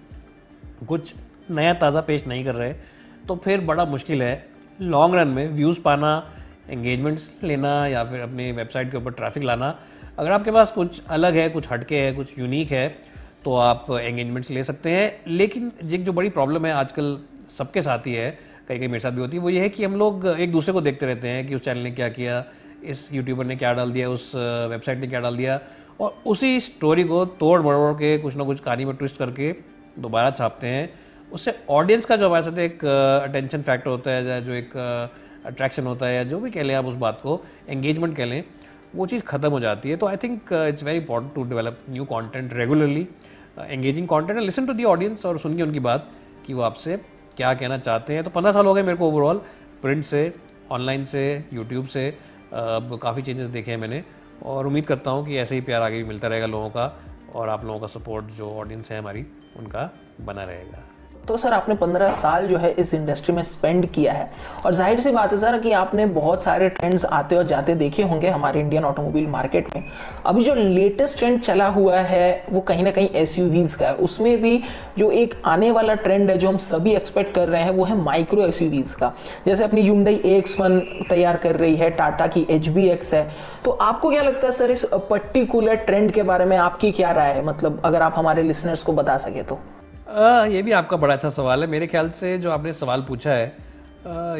कुछ 0.87 1.13
नया 1.51 1.73
ताज़ा 1.75 2.01
पेश 2.01 2.25
नहीं 2.27 2.45
कर 2.45 2.55
रहे 2.55 2.73
तो 3.27 3.35
फिर 3.35 3.61
बड़ा 3.65 3.85
मुश्किल 3.85 4.21
है 4.23 4.45
लॉन्ग 4.79 5.15
रन 5.15 5.27
में 5.27 5.47
व्यूज़ 5.49 5.79
पाना 5.81 6.11
एंगेजमेंट्स 6.69 7.29
लेना 7.43 7.75
या 7.87 8.03
फिर 8.03 8.21
अपनी 8.21 8.51
वेबसाइट 8.51 8.91
के 8.91 8.97
ऊपर 8.97 9.11
ट्रैफ़िक 9.11 9.43
लाना। 9.43 9.75
अगर 10.17 10.31
आपके 10.31 10.51
पास 10.51 10.71
कुछ 10.71 11.01
अलग 11.07 11.35
है, 11.35 11.49
कुछ 11.49 11.71
हटके 11.71 11.95
है, 11.95 12.11
कुछ 12.13 12.39
यूनिक 12.39 12.71
है 12.71 12.87
तो 13.43 13.55
आप 13.57 13.85
एंगेजमेंट्स 13.91 14.49
ले 14.51 14.63
सकते 14.63 14.91
हैं। 14.91 15.11
लेकिन 15.27 15.71
एक 15.83 16.03
जो 16.05 16.13
बड़ी 16.13 16.29
प्रॉब्लम 16.29 16.65
है 16.65 16.71
आजकल 16.73 17.17
सबके 17.57 17.81
साथ 17.81 18.07
ही 18.07 18.13
है 18.13 18.29
कई 18.67 18.79
कई 18.79 18.87
मेरे 18.87 18.99
साथ 18.99 19.11
भी 19.11 19.21
होती 19.21 19.37
है। 19.37 19.43
वो 19.43 19.49
ये 19.49 19.61
है 19.61 19.69
कि 19.69 19.83
हम 19.83 19.95
लोग 19.95 20.27
एक 20.27 20.51
दूसरे 20.51 20.73
को 20.73 20.81
देखते 20.81 21.05
रहते 21.05 21.27
हैं 21.27 21.47
कि 21.47 21.55
उस 21.55 21.61
चैनल 21.61 21.79
ने 21.79 21.91
क्या 21.91 22.09
किया, 22.09 22.43
इस 22.83 23.07
यूट्यूबर 23.13 23.45
ने 23.45 23.55
क्या 23.55 23.73
डाल 23.73 23.91
दिया, 23.91 24.09
उस 24.09 24.31
वेबसाइट 24.35 24.99
ने 24.99 25.07
क्या 25.07 25.19
डाल 25.19 25.37
दिया 25.37 25.59
और 25.99 26.21
उसी 26.25 26.59
स्टोरी 26.59 27.03
को 27.03 27.23
तोड़ 27.39 27.61
मरोड़ 27.61 27.93
के 27.95 28.17
कुछ 28.19 28.35
ना 28.35 28.43
कुछ 28.43 28.59
कहानी 28.59 28.85
में 28.85 28.95
ट्विस्ट 28.95 29.17
करके 29.17 29.53
दोबारा 29.99 30.31
छापते 30.31 30.67
हैं। 30.67 30.89
उससे 31.31 31.53
ऑडियंस 31.69 32.05
का 32.05 32.15
जो 32.15 32.27
हमारे 32.27 32.43
साथ 32.43 32.59
एक 32.59 32.85
अटेंशन 32.85 33.61
फैक्टर 33.61 33.89
होता 33.89 34.11
है 34.11 34.25
या 34.25 34.39
जो 34.39 34.53
एक 34.53 34.75
अट्रैक्शन 35.45 35.85
होता 35.85 36.05
है 36.05 36.15
या 36.15 36.23
जो 36.23 36.39
भी 36.39 36.51
कह 36.51 36.63
लें 36.63 36.75
आप 36.75 36.85
उस 36.85 36.95
बात 36.97 37.19
को 37.23 37.41
एंगेजमेंट 37.69 38.15
कह 38.17 38.25
लें, 38.25 38.43
वो 38.95 39.05
चीज़ 39.07 39.23
ख़त्म 39.23 39.49
हो 39.51 39.59
जाती 39.59 39.89
है। 39.89 39.95
तो 39.97 40.07
I 40.07 40.17
think 40.17 40.53
it's 40.53 40.83
very 40.83 40.97
important 40.97 41.33
to 41.35 41.43
develop 41.43 41.79
new 41.89 42.05
content 42.05 42.53
regularly 42.53 43.07
engaging 43.59 44.07
content 44.07 44.39
listen 44.39 44.65
to 44.65 44.73
the 44.73 44.83
audience 44.85 45.25
और 45.25 45.39
सुनिए 45.39 45.63
उनकी 45.63 45.79
बात 45.81 46.09
कि 46.45 46.53
वो 46.53 46.61
आपसे 46.61 46.97
क्या 47.37 47.53
कहना 47.53 47.77
चाहते 47.77 48.13
हैं? 48.13 48.23
तो 48.23 48.29
पंद्रह 48.29 48.51
साल 48.51 48.65
हो 48.65 48.73
गए 48.73 48.83
मेरे 48.83 48.97
को 48.97 49.07
ओवरऑल 49.07 49.41
प्रिंट 49.81 50.03
से 50.03 50.33
ऑनलाइन 50.71 51.05
से 51.05 51.23
यूट्यूब 51.53 51.87
से, 51.87 52.09
अब 52.53 52.97
काफ़ी 53.01 53.21
चेंजेस 53.21 53.47
देखे 53.47 53.71
हैं 53.71 53.77
मैंने। 53.77 54.03
और 54.43 54.67
उम्मीद 54.67 54.85
करता 54.85 55.11
हूँ 55.11 55.25
कि 55.25 55.37
ऐसे 55.37 55.55
ही 55.55 55.61
प्यार 55.61 55.81
आगे 55.81 55.97
भी 55.97 56.03
मिलता 56.03 56.27
रहेगा 56.27 56.45
लोगों 56.45 56.69
का 56.69 56.91
और 57.35 57.49
आप 57.49 57.65
लोगों 57.65 57.79
का 57.79 57.87
सपोर्ट 57.89 58.25
जो 58.37 58.51
ऑडियंस 58.51 58.91
है 58.91 58.99
हमारी, 58.99 59.25
उनका 59.57 59.89
बना 60.21 60.43
रहेगा। 60.43 60.83
तो 61.27 61.37
सर, 61.37 61.53
आपने 61.53 61.75
पंद्रह 61.75 62.09
साल 62.09 62.47
जो 62.47 62.57
है 62.57 62.69
इस 62.71 62.93
इंडस्ट्री 62.93 63.35
में 63.35 63.41
स्पेंड 63.43 63.85
किया 63.85 64.13
है। 64.13 64.29
और 64.65 64.73
ज़ाहिर 64.73 64.99
सी 64.99 65.11
बात 65.11 65.31
है 65.31 65.37
सर 65.37 65.57
कि 65.59 65.71
आपने 65.71 66.05
बहुत 66.05 66.43
सारे 66.43 66.69
ट्रेंड्स 66.69 67.05
आते 67.05 67.35
और 67.35 67.43
जाते 67.43 67.75
देखे 67.75 68.03
होंगे 68.03 68.29
हमारे 68.29 68.59
इंडियन 68.59 68.85
ऑटोमोबाइल 68.85 69.27
मार्केट 69.27 69.75
में। 69.75 69.83
अभी 70.25 70.43
जो 70.43 70.53
लेटेस्ट 70.53 71.17
ट्रेंड 71.19 71.39
चला 71.39 71.67
हुआ 71.67 71.97
है, 71.97 72.45
वो 72.49 72.61
कहीं 72.61 72.83
ना 72.83 72.91
कहीं 72.91 73.09
एस 73.09 73.35
का 73.79 73.87
है। 73.87 73.93
उसमें 73.95 74.41
भी 74.41 74.61
जो 74.97 75.09
एक 75.11 75.33
आने 75.45 75.71
वाला 75.71 75.93
ट्रेंड 75.95 76.29
है, 76.29 76.37
जो 76.37 76.49
हम 76.49 76.57
सभी 76.57 76.93
एक्सपेक्ट 76.95 77.35
कर 77.35 77.49
रहे 77.49 77.63
हैं, 77.63 77.71
वो 77.71 77.83
है 77.83 77.97
माइक्रो 77.97 78.45
एस 78.45 78.95
का। 78.95 79.13
जैसे 79.45 79.63
अपनी 79.63 79.81
यूंडई 79.81 80.21
एक्स 80.27 80.57
तैयार 81.09 81.37
कर 81.37 81.55
रही 81.55 81.75
है 81.75 81.89
टाटा 81.89 82.27
की 82.27 82.45
HBX 82.51 83.13
है। 83.13 83.27
तो 83.65 83.71
आपको 83.71 84.09
क्या 84.09 84.21
लगता 84.21 84.47
है 84.47 84.53
सर, 84.53 84.71
इस 84.71 84.85
पर्टिकुलर 85.09 85.75
ट्रेंड 85.75 86.11
के 86.11 86.23
बारे 86.23 86.45
में 86.45 86.57
आपकी 86.57 86.91
क्या 86.91 87.11
राय 87.11 87.33
है? 87.33 87.45
मतलब 87.45 87.81
अगर 87.85 88.01
आप 88.01 88.13
हमारे 88.15 88.43
लिसनर्स 88.43 88.83
को 88.83 88.93
बता 88.93 89.17
सके 89.17 89.43
तो। 89.43 89.59
आ, 90.07 90.45
ये 90.45 90.61
भी 90.61 90.71
आपका 90.71 90.97
बड़ा 90.97 91.13
अच्छा 91.13 91.29
सवाल 91.29 91.61
है। 91.61 91.67
मेरे 91.69 91.87
ख्याल 91.87 92.09
से 92.11 92.37
जो 92.39 92.51
आपने 92.51 92.73
सवाल 92.73 93.01
पूछा 93.03 93.31
है 93.31 93.63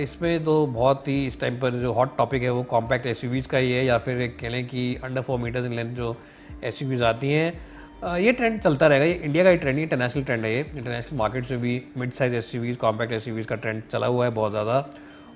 इसमें 0.02 0.44
तो 0.46 0.66
बहुत 0.68 1.08
ही 1.08 1.26
इस 1.28 1.40
टाइम 1.40 1.60
पर 1.60 1.80
जो 1.82 1.92
हॉट 1.94 2.16
टॉपिक 2.18 2.44
है 2.44 2.50
वो 2.50 2.62
कॉम्पैक्ट 2.66 3.06
एस 3.08 3.48
का 3.52 3.58
ही 3.58 3.72
है 3.72 3.86
या 3.86 3.98
फिर 3.98 4.22
एक 4.22 4.38
कह 4.40 4.50
लें 4.50 4.66
कि 4.68 4.84
under 5.04 5.22
four 5.22 5.40
meters 5.40 5.66
in 5.66 5.74
length 5.74 5.96
जो 5.96 6.16
एस 6.64 7.02
आती 7.04 7.32
हैं। 7.32 8.18
ये 8.18 8.32
ट्रेंड 8.32 8.60
चलता 8.62 8.88
रहेगा। 8.88 9.06
ये 9.06 9.14
इंडिया 9.16 9.44
का 9.44 9.50
ही 9.50 9.58
ट्रेंड 9.58 9.78
है 9.78 9.84
इंटरनेशनल 9.84 10.24
ट्रेंड 10.24 10.46
है 10.46 10.54
ये। 10.54 10.60
इंटरनेशनल 10.60 11.18
मार्केट 11.18 11.52
में 11.52 11.62
भी 11.62 11.82
मिड 11.98 12.12
साइज़ 12.14 12.36
एस 12.36 12.78
कॉम्पैक्ट 12.82 13.14
एस 13.14 13.46
का 13.46 13.56
ट्रेंड 13.56 13.82
चला 13.92 14.08
हुआ 14.08 14.26
है 14.26 14.32
बहुत 14.32 14.52
ज़्यादा। 14.52 14.86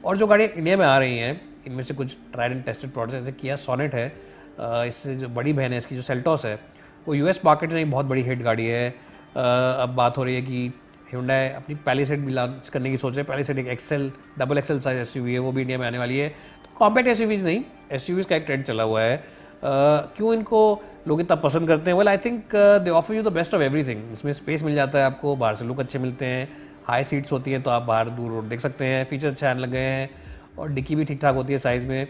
और 0.06 0.18
जो 0.18 0.28
गाड़ियाँ 0.28 0.50
इंडिया 0.52 0.78
में 0.78 0.86
आ 0.86 0.98
रही 1.00 1.18
हैं 1.18 1.40
इनमें 1.68 1.84
से 1.84 1.94
कुछ 1.94 2.16
ट्राइड 2.34 2.52
एंड 2.52 2.64
टेस्टेड 2.66 2.92
प्रोडक्ट्स 2.92 3.20
जैसे 3.20 3.32
किया 3.32 3.56
सोनेट 3.58 3.96
है। 3.96 4.08
इससे 4.88 5.16
जो 5.16 5.28
बड़ी 5.30 5.54
बहन 5.54 5.72
है 5.72 5.78
इसकी 5.78 5.96
जो 5.96 6.02
सेल्टॉस 6.04 6.46
है 6.46 6.60
वो 7.08 7.14
यूएस 7.14 7.40
मार्केट 7.46 7.74
में 7.74 7.92
बहुत 7.92 8.06
बड़ी 8.06 8.22
हिट 8.22 8.42
गाड़ी 8.44 8.66
है। 8.68 9.09
अब 9.30 9.94
बात 9.96 10.18
हो 10.18 10.24
रही 10.24 10.36
है 10.36 10.42
कि 10.42 10.74
हिंडाई 11.14 11.48
अपनी 11.50 11.76
पैलीसेट 11.86 12.20
भी 12.20 12.32
लॉन्च 12.32 12.70
करने 12.70 12.90
की 12.92 12.98
सोच 12.98 13.14
रहे 13.14 13.22
हैं। 13.22 13.28
पैलीसेट 13.28 13.58
एक 13.58 13.68
XL 13.68 14.12
double 14.40 14.58
XL 14.58 14.80
size 14.80 15.00
SUV 15.00 15.34
है, 15.34 15.40
वो 15.40 15.52
भी 15.52 15.62
इंडिया 15.62 15.78
में 15.78 15.86
आने 15.88 15.98
वाली 15.98 16.18
है। 16.18 16.30
तो 16.30 16.78
कॉम्पैक्ट 16.80 17.10
एस 17.10 17.22
नहीं 17.22 17.64
एस 17.92 18.08
का 18.30 18.36
एक 18.36 18.44
ट्रेंड 18.46 18.64
चला 18.64 18.84
हुआ 18.84 19.02
है। 19.02 19.24
क्यों 19.64 20.34
इनको 20.34 20.62
लोग 21.08 21.22
इतना 21.22 21.36
पसंद 21.38 21.68
करते 21.68 21.92
हैं? 21.92 21.98
Well 21.98 22.08
I 22.10 22.18
think 22.18 22.56
they 22.56 22.90
offer 22.90 23.16
you 23.16 23.24
the 23.24 23.34
best 23.34 23.54
of 23.54 23.62
everything 23.62 24.12
इसमें 24.14 24.32
स्पेस 24.34 24.64
मिल 24.64 24.76
जाता 24.76 25.00
है 25.00 25.06
आपको, 25.06 25.36
बाहर 25.36 25.56
से 25.56 25.66
लुक 25.66 25.80
अच्छे 25.80 26.00
मिलते 26.00 26.26
हैं। 26.26 26.48
हाई 26.88 27.04
सीट्स 27.04 27.32
होती 27.32 27.52
हैं 27.52 27.62
तो 27.62 27.72
आप 27.72 27.84
बाहर 27.84 28.10
दूर 28.10 28.32
रोड 28.32 28.50
देख 28.50 28.60
सकते 28.60 28.86
हैं। 28.86 29.04
फीचर 29.06 29.28
अच्छे 29.28 29.46
आने 29.46 29.60
लगे 29.60 29.78
हैं 29.78 30.10
और 30.58 30.70
डिक्की 30.70 30.96
भी 30.96 31.06
ठीक 31.06 31.22
ठाक 31.22 31.36
होती 31.36 31.54
है 31.54 31.60
साइज़ 31.60 31.86
में। 31.86 32.08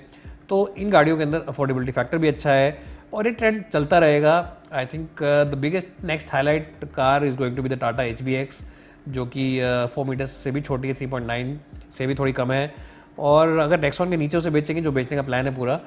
तो 0.49 0.75
इन 0.77 0.89
गाड़ियों 0.89 1.17
के 1.17 1.23
अंदर 1.23 1.41
अफोर्डेबिलिटी 1.47 1.91
फैक्टर 1.91 2.17
भी 2.17 2.27
अच्छा 2.27 2.51
है 2.51 2.77
और 3.13 3.27
ये 3.27 3.33
ट्रेंड 3.33 3.63
चलता 3.63 3.99
रहेगा। 3.99 4.39
I 4.73 4.85
think 4.85 5.21
the 5.21 5.57
biggest 5.57 6.03
next 6.05 6.31
highlight 6.31 6.83
car 6.95 7.23
is 7.25 7.35
going 7.35 7.55
to 7.55 7.61
be 7.63 7.69
the 7.69 7.77
Tata 7.81 8.03
H 8.03 8.21
B 8.21 8.33
X 8.35 8.61
जो 9.09 9.25
कि 9.25 9.45
फोर 9.93 10.03
uh, 10.03 10.09
मीटर्स 10.09 10.31
से 10.33 10.51
भी 10.51 10.61
छोटी 10.61 10.87
है 10.87 10.93
थ्री 10.93 11.07
पॉइंट 11.07 11.27
नाइन 11.27 11.59
से 11.97 12.07
भी 12.07 12.15
थोड़ी 12.15 12.31
कम 12.31 12.51
है। 12.51 12.73
और 13.19 13.57
अगर 13.59 13.79
नेक्स्ट 13.79 14.01
वन 14.01 14.09
के 14.09 14.17
नीचे 14.17 14.37
उसे 14.37 14.49
बेचेंगे 14.49 14.81
जो 14.81 14.91
बेचने 14.91 15.17
का 15.17 15.23
प्लान 15.23 15.47
है 15.47 15.55
पूरा 15.55 15.79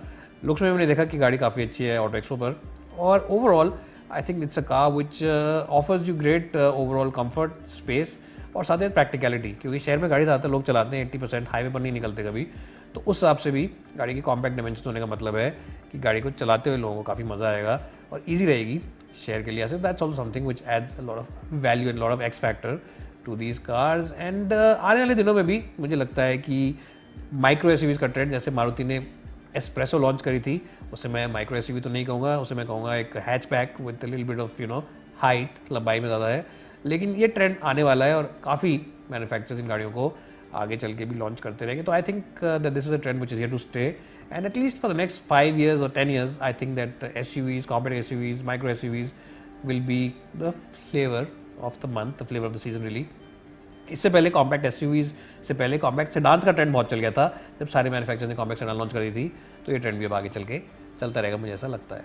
लुक्स 0.44 0.62
में 0.62 0.70
मैंने 0.70 0.86
देखा 0.86 1.04
कि 1.04 1.18
गाड़ी 1.18 1.38
काफ़ी 1.38 1.62
अच्छी 1.62 1.84
है 1.84 2.00
ऑटो 2.00 2.16
एक्सपो 2.18 2.36
पर। 2.36 2.60
और 2.98 3.26
overall 3.30 3.72
I 4.12 4.22
think 4.22 4.42
it's 4.42 4.58
a 4.58 4.62
car 4.62 4.90
which 4.92 5.22
offers 5.70 6.08
you 6.08 6.14
great 6.16 6.56
overall 6.56 7.10
comfort 7.12 7.66
space 7.76 8.18
और 8.56 8.64
साथ 8.64 8.82
ही 8.82 8.88
प्रैक्टिकलिटी 8.90 9.52
क्योंकि 9.62 9.78
शहर 9.78 9.98
में 9.98 10.10
गाड़ी 10.10 10.24
ज़्यादातर 10.24 10.50
लोग 10.50 10.64
चलाते 10.64 10.96
हैं 10.96 11.04
एट्टी 11.04 11.18
परसेंट 11.18 11.48
हाईवे 11.48 11.70
पर 11.70 11.80
नहीं 11.80 11.92
निकलते 11.92 12.24
कभी। 12.24 12.46
तो 12.94 13.00
उस 13.00 13.16
हिसाब 13.16 13.36
से 13.36 13.50
भी 13.50 13.68
गाड़ी 13.96 14.14
की 14.14 14.20
कॉम्पैक्ट 14.22 14.56
डायमेंशन 14.56 14.82
होने 14.86 15.00
का 15.00 15.06
मतलब 15.06 15.36
है 15.36 15.50
कि 15.92 15.98
गाड़ी 15.98 16.20
को 16.20 16.30
चलाते 16.32 16.70
हुए 16.70 16.78
लोगों 16.78 16.96
को 16.96 17.02
काफ़ी 17.02 17.24
मज़ा 17.24 17.48
आएगा। 17.48 17.80
और 18.12 18.22
ईजी 18.28 18.46
रहेगी 18.46 18.80
शेयर 19.24 19.42
के 19.42 19.50
लिए। 19.50 19.66
That's 19.68 20.02
also 20.02 20.16
something 20.16 20.46
which 20.46 20.62
adds 20.68 20.98
lot 21.00 21.18
of 21.18 21.54
value 21.54 21.88
and 21.88 21.98
lot 21.98 22.12
of 22.12 22.22
X 22.22 22.38
factor 22.38 22.80
to 23.24 23.36
these 23.36 23.58
cars 23.60 24.12
and 24.12 24.52
आने 24.52 25.00
वाले 25.00 25.14
दिनों 25.14 25.34
में 25.34 25.44
भी 25.46 25.62
मुझे 25.80 25.96
लगता 25.96 26.22
है 26.22 26.38
कि 26.38 26.74
माइक्रो 27.34 27.70
एस 27.70 27.98
का 27.98 28.06
ट्रेंड 28.06 28.30
जैसे 28.30 28.50
मारुति 28.50 28.84
ने 28.84 29.06
एस्प्रेसो 29.56 29.98
लॉन्च 29.98 30.22
करी 30.22 30.40
थी, 30.40 30.60
उसे 30.92 31.08
मैं 31.08 31.26
माइक्रो 31.26 31.56
एस 31.56 31.70
तो 31.72 31.90
नहीं 31.90 32.04
कहूँगा, 32.06 32.38
उसे 32.40 32.54
मैं 32.54 32.66
कहूँगा 32.66 32.94
एक 32.96 33.16
hatchback 33.46 33.80
with 33.80 34.04
lil 34.04 34.24
bit 34.24 34.38
of 34.38 34.60
you 34.62 34.68
know 34.68 34.82
height 35.18 35.72
लंबाई 35.72 36.00
में 36.00 36.06
ज़्यादा 36.06 36.28
है। 36.28 36.44
लेकिन 36.84 37.14
ये 37.16 37.26
ट्रेंड 37.28 37.56
आने 37.62 37.82
वाला 37.82 38.04
है 38.04 38.16
और 38.16 38.32
काफ़ी 38.44 38.80
मैन्युफैक्चर्स 39.10 39.60
इन 39.60 39.68
गाड़ियों 39.68 39.90
को 39.90 40.12
आगे 40.54 40.76
चल 40.76 40.94
के 40.94 41.04
भी 41.04 41.14
लॉन्च 41.16 41.40
करते 41.40 41.64
रहेंगे। 41.66 41.82
तो 41.82 41.92
I 41.92 42.02
think 42.02 42.24
that 42.44 42.72
this 42.72 42.86
is 42.86 42.94
a 42.94 42.98
trend 42.98 43.20
which 43.20 43.32
is 43.32 43.38
here 43.38 43.50
to 43.50 43.58
stay 43.58 43.84
five 45.28 45.60
years 45.60 45.80
और 45.80 45.90
ten 45.90 46.10
years 46.10 46.38
I 46.42 46.52
think 46.52 46.74
that 46.76 47.12
S 47.16 47.36
U 47.36 47.44
Vs 47.44 47.66
compact 47.66 47.92
S 47.92 48.12
U 48.12 48.18
Vs 48.18 48.42
micro 48.44 48.70
S 48.70 48.84
U 48.84 48.92
Vs 48.92 49.10
will 49.66 49.80
be 49.86 50.14
the 50.36 50.52
flavour 50.90 51.26
of 51.62 51.86
the 51.86 51.90
month 51.90 52.22
the 52.22 52.26
flavour 52.26 52.46
of 52.46 52.54
the 52.54 52.58
season 52.58 52.84
really 52.84 53.06
इससे 53.88 54.10
पहले 54.10 54.30
compact 54.30 54.64
S 54.64 54.78
से 55.48 55.54
पहले 55.54 55.78
compact 55.78 56.18
dance 56.18 56.44
का 56.44 56.52
trend 56.52 56.72
बहुत 56.72 56.90
चल 56.90 57.00
गया 57.00 57.10
था, 57.10 57.26
जब 57.60 57.68
सारे 57.68 57.90
मैन्युफैक्चर 57.90 58.26
ने 58.26 58.34
कॉम्पैक्ट 58.34 58.60
सेडान 58.60 58.76
लॉन्च 58.76 58.92
करी 58.92 59.10
थी 59.12 59.32
तो 59.66 59.72
ये 59.72 59.78
ट्रेंड 59.78 59.98
भी 59.98 60.04
अब 60.04 60.14
आगे 60.14 60.28
चल 60.28 60.44
के 60.44 60.60
चलता 61.00 61.20
रहेगा, 61.20 61.36
मुझे 61.36 61.52
ऐसा 61.52 61.66
लगता 61.66 61.96
है। 61.96 62.04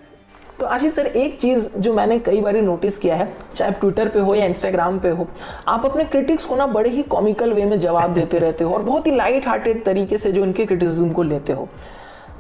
तो 0.60 0.66
आशीष 0.66 0.94
सर, 0.94 1.06
एक 1.06 1.38
चीज़ 1.40 1.68
जो 1.78 1.94
मैंने 1.94 2.18
कई 2.20 2.42
बार 2.42 2.56
नोटिस 2.62 2.98
किया 2.98 3.16
है, 3.16 3.34
चाहे 3.56 3.72
आप 3.72 3.80
ट्विटर 3.80 4.10
पे 4.10 4.20
हो 4.20 4.36
या 4.36 4.46
इंस्टाग्राम 4.46 5.00
पे 5.00 5.10
हो, 5.10 5.28
आप 5.68 5.86
अपने 5.86 6.04
क्रिटिक्स 6.06 6.46
को 6.46 6.56
ना 6.56 6.68
बड़े 6.68 6.90
ही 6.90 7.04
कॉमिकल 7.06 7.54
वे 7.54 7.66
में 7.66 7.80
जवाब 7.80 8.14
देते 8.14 8.40
रहते 8.40 8.64
हो 8.64 8.74
और 8.74 8.84
बहुत 8.84 9.08
ही 9.08 9.16
लाइट 9.16 9.48
हार्टेड 9.48 9.84
तरीके 9.86 10.18
से 10.18 10.32
जो 10.32 10.44
इनके 10.44 10.66
क्रिटिसिज्म 10.66 11.12
को 11.12 11.24
लेते 11.24 11.54
हो। 11.54 11.70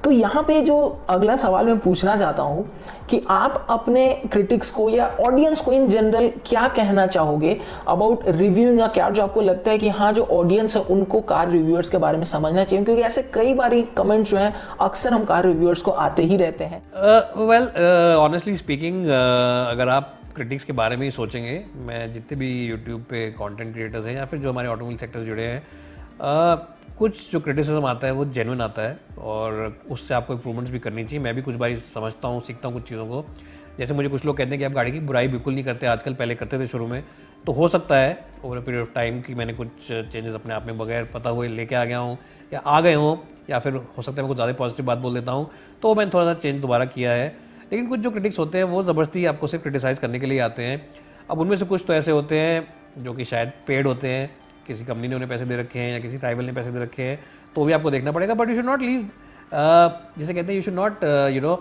तो 0.04 0.12
यहाँ 0.12 0.44
पे 0.44 0.62
जो 0.62 0.77
अगला 1.10 1.36
सवाल 1.36 1.66
मैं 1.66 1.77
पूछना 1.80 2.16
चाहता 2.18 2.44
हूँ 2.44 2.66
कि 3.10 3.22
आप 3.30 3.66
अपने 3.70 4.08
क्रिटिक्स 4.32 4.70
को 4.72 4.89
या 4.89 5.08
ऑडियंस 5.22 5.62
को 5.62 5.72
इन 5.72 5.88
जनरल 5.88 6.30
क्या 6.46 6.68
कहना 6.68 7.06
चाहोगे 7.08 7.58
अबाउट 7.88 8.24
रिव्यूइंग 8.27 8.80
या 8.80 8.88
क्या 8.88 9.10
जो 9.10 9.24
आपको 9.24 9.42
लगता 9.42 9.72
है 9.72 9.77
कि 9.77 9.89
हाँ 9.89 10.12
जो 10.13 10.24
ऑडियंस 10.24 10.75
है, 10.75 10.82
उनको 10.84 11.22
कार 11.22 11.50
रिव्यूअर्स 11.50 11.89
के 11.89 11.98
बारे 11.98 12.18
में 12.18 12.25
समझना 12.25 12.63
चाहिए? 12.63 12.86
क्योंकि 12.86 13.01
ऐसे 13.01 13.22
कई 13.34 13.54
बार 13.54 13.75
कमेंट्स 13.98 14.32
जो 14.32 14.38
हैं, 14.38 14.54
अक्सर 14.82 15.13
हम 15.13 15.24
कार 15.25 15.46
रिव्यूअर्स 15.46 15.82
को 15.82 15.92
आते 15.92 16.24
ही 16.24 16.38
रहते 16.38 16.63
हैं। 16.63 16.82
वेल 17.48 17.68
ऑनेस्टली 18.18 18.56
स्पीकिंग 18.58 19.04
अगर 19.04 19.89
आप 19.89 20.13
क्रिटिक्स 20.36 20.63
के 20.63 20.74
बारे 20.74 20.96
में 20.96 21.04
ही 21.06 21.12
सोचेंगे, 21.12 21.63
मैं 21.86 22.13
जितने 22.13 22.38
भी 22.38 22.50
यूट्यूब 22.68 23.01
पे 23.01 23.30
कंटेंट 23.32 23.74
क्रिएटर्स 23.74 24.06
हैं 24.06 24.16
या 24.16 24.25
फिर 24.25 24.39
जो 24.39 24.50
हमारे 24.51 24.68
ऑटोमोबाइल 24.68 24.98
सेक्टर 24.98 25.20
जुड़े 25.25 25.44
हैं 25.44 25.62
कुछ 26.98 27.32
जो 27.32 27.39
क्रिटिसिज्म 27.39 27.86
आता 27.86 28.08
है, 28.08 28.13
वो 28.13 28.25
जेनुइन 28.25 28.62
आता 28.62 28.82
है 28.82 29.00
और 29.20 29.77
उससे 29.92 30.13
आपको 30.13 30.34
इम्प्रूवमेंट्स 30.34 30.72
भी 30.72 30.80
करनी 30.80 31.04
चाहिए। 31.04 31.20
मैं 31.20 31.34
भी 31.36 31.42
कुछ 31.42 31.56
बार 31.56 31.75
समझता 31.94 32.27
हूँ, 32.27 32.42
सीखता 32.42 32.68
हूँ 32.68 32.75
कुछ 32.75 32.88
चीज़ों 32.89 33.06
को। 33.08 33.25
जैसे 33.77 33.94
मुझे 33.94 34.10
कुछ 34.10 34.25
लोग 34.25 34.38
कहते 34.38 34.50
हैं 34.50 34.60
कि 34.60 34.66
आप 34.66 34.72
गाड़ी 34.72 34.92
की 34.92 35.00
बुराई 35.00 35.27
बिल्कुल 35.27 35.54
नहीं 35.54 35.63
करते, 35.63 35.88
आजकल 35.88 36.13
पहले 36.13 36.36
करते 36.36 36.60
थे 36.60 36.68
शुरू 36.68 36.88
में 36.88 37.04
तो 37.46 37.51
हो 37.51 37.68
सकता 37.68 37.98
है 37.98 38.25
over 38.44 38.58
a 38.58 38.62
period 38.62 38.82
of 38.82 38.94
time 38.94 39.22
कि 39.22 39.36
मैंने 39.36 39.54
कुछ 39.54 39.68
चेंजेस 39.88 40.34
अपने 40.36 40.54
आप 40.54 40.66
में 40.66 40.77
बगैर 40.77 41.04
पता 41.13 41.30
हुए 41.30 41.48
लेके 41.48 41.75
आ 41.75 41.84
गया 41.86 41.98
हूँ 41.98 42.18
या 42.51 42.60
आ 42.60 42.80
गए 42.82 42.94
हों, 42.94 43.16
या 43.50 43.60
फिर 43.60 43.74
हो 43.74 44.01
सकता 44.01 44.12
है 44.12 44.22
मैं 44.22 44.27
कुछ 44.27 44.38
ज़्यादा 44.38 44.54
पॉजिटिव 44.54 44.86
बात 44.86 44.98
बोल 44.98 45.13
देता 45.13 45.32
हूँ। 45.32 45.50
तो 45.82 45.94
मैंने 45.96 46.12
थोड़ा 46.13 46.25
सा 46.25 46.39
चेंज 46.39 46.62
दोबारा 46.62 46.86
किया 46.88 47.12
है। 47.12 47.27
लेकिन 47.72 47.88
कुछ 47.88 48.00
जो 48.00 48.12
क्रिटिक्स 48.12 48.39
होते 48.39 48.58
हैं, 48.58 48.66
वो 48.66 48.84
ज़बरदस्ती 48.84 49.25
आपको 49.25 49.48
सिर्फ़ 49.48 49.63
क्रिटिसाइज़ 49.63 50.00
करने 50.00 50.20
के 50.20 50.25
लिए 50.25 50.39
आते 50.39 50.63
हैं। 50.63 50.86
अब 51.30 51.39
उनमें 51.39 51.56
से 51.58 51.66
कुछ 51.66 51.84
तो 51.88 51.94
ऐसे 51.94 52.12
होते 52.12 52.39
हैं, 52.39 52.68
जो 52.98 53.13
कि 53.13 53.25
शायद 53.25 53.51
पेड 53.68 53.88
होते 53.88 54.10
हैं 54.10 54.30
किसी 54.67 54.86
कंपनी 54.86 55.07
ने 55.07 55.15
उन्हें 55.15 55.29
पैसे 55.29 55.45
दे 55.45 55.57
रखे 55.57 55.79
हैं 55.79 55.91
या 55.91 56.00
किसी 56.00 56.17
ट्राइबल 56.17 56.45
ने 56.45 56.51
पैसे 56.51 56.71
दे 56.71 56.79
रखे 56.79 57.03
हैं 57.03 57.19
तो 57.55 57.65
भी 57.65 57.74
आपको 57.74 57.91
देखना 57.91 58.12
पड़ेगा 58.12 58.33
but 58.33 58.50
you 58.50 58.55
should 58.55 58.65
not 58.65 58.81
leave 58.81 59.09
जैसे 59.53 60.33
कहते 60.33 60.47
हैं 60.47 60.55
you 60.55 60.62
should 60.62 60.74
not 60.74 61.03
you 61.33 61.41
know 61.41 61.55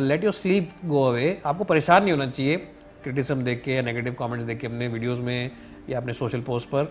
let 0.00 0.24
your 0.24 0.32
sleep 0.32 0.70
go 0.84 1.04
away 1.04 1.40
आपको 1.46 1.64
परेशान 1.64 2.02
नहीं 2.02 2.12
होना 2.12 2.26
चाहिए 2.26 2.56
क्रिटिसम 3.02 3.42
देख 3.44 3.62
के 3.64 3.74
या 3.74 3.82
नेगेटिव 3.82 4.16
कमेंट्स 4.18 4.44
देख 4.46 4.58
के 4.60 4.66
अपने 4.66 4.88
वीडियोस 4.88 5.18
में 5.18 5.50
या 5.90 5.98
अपने 5.98 6.12
सोशल 6.14 6.40
पोस्ट 6.40 6.68
पर. 6.68 6.84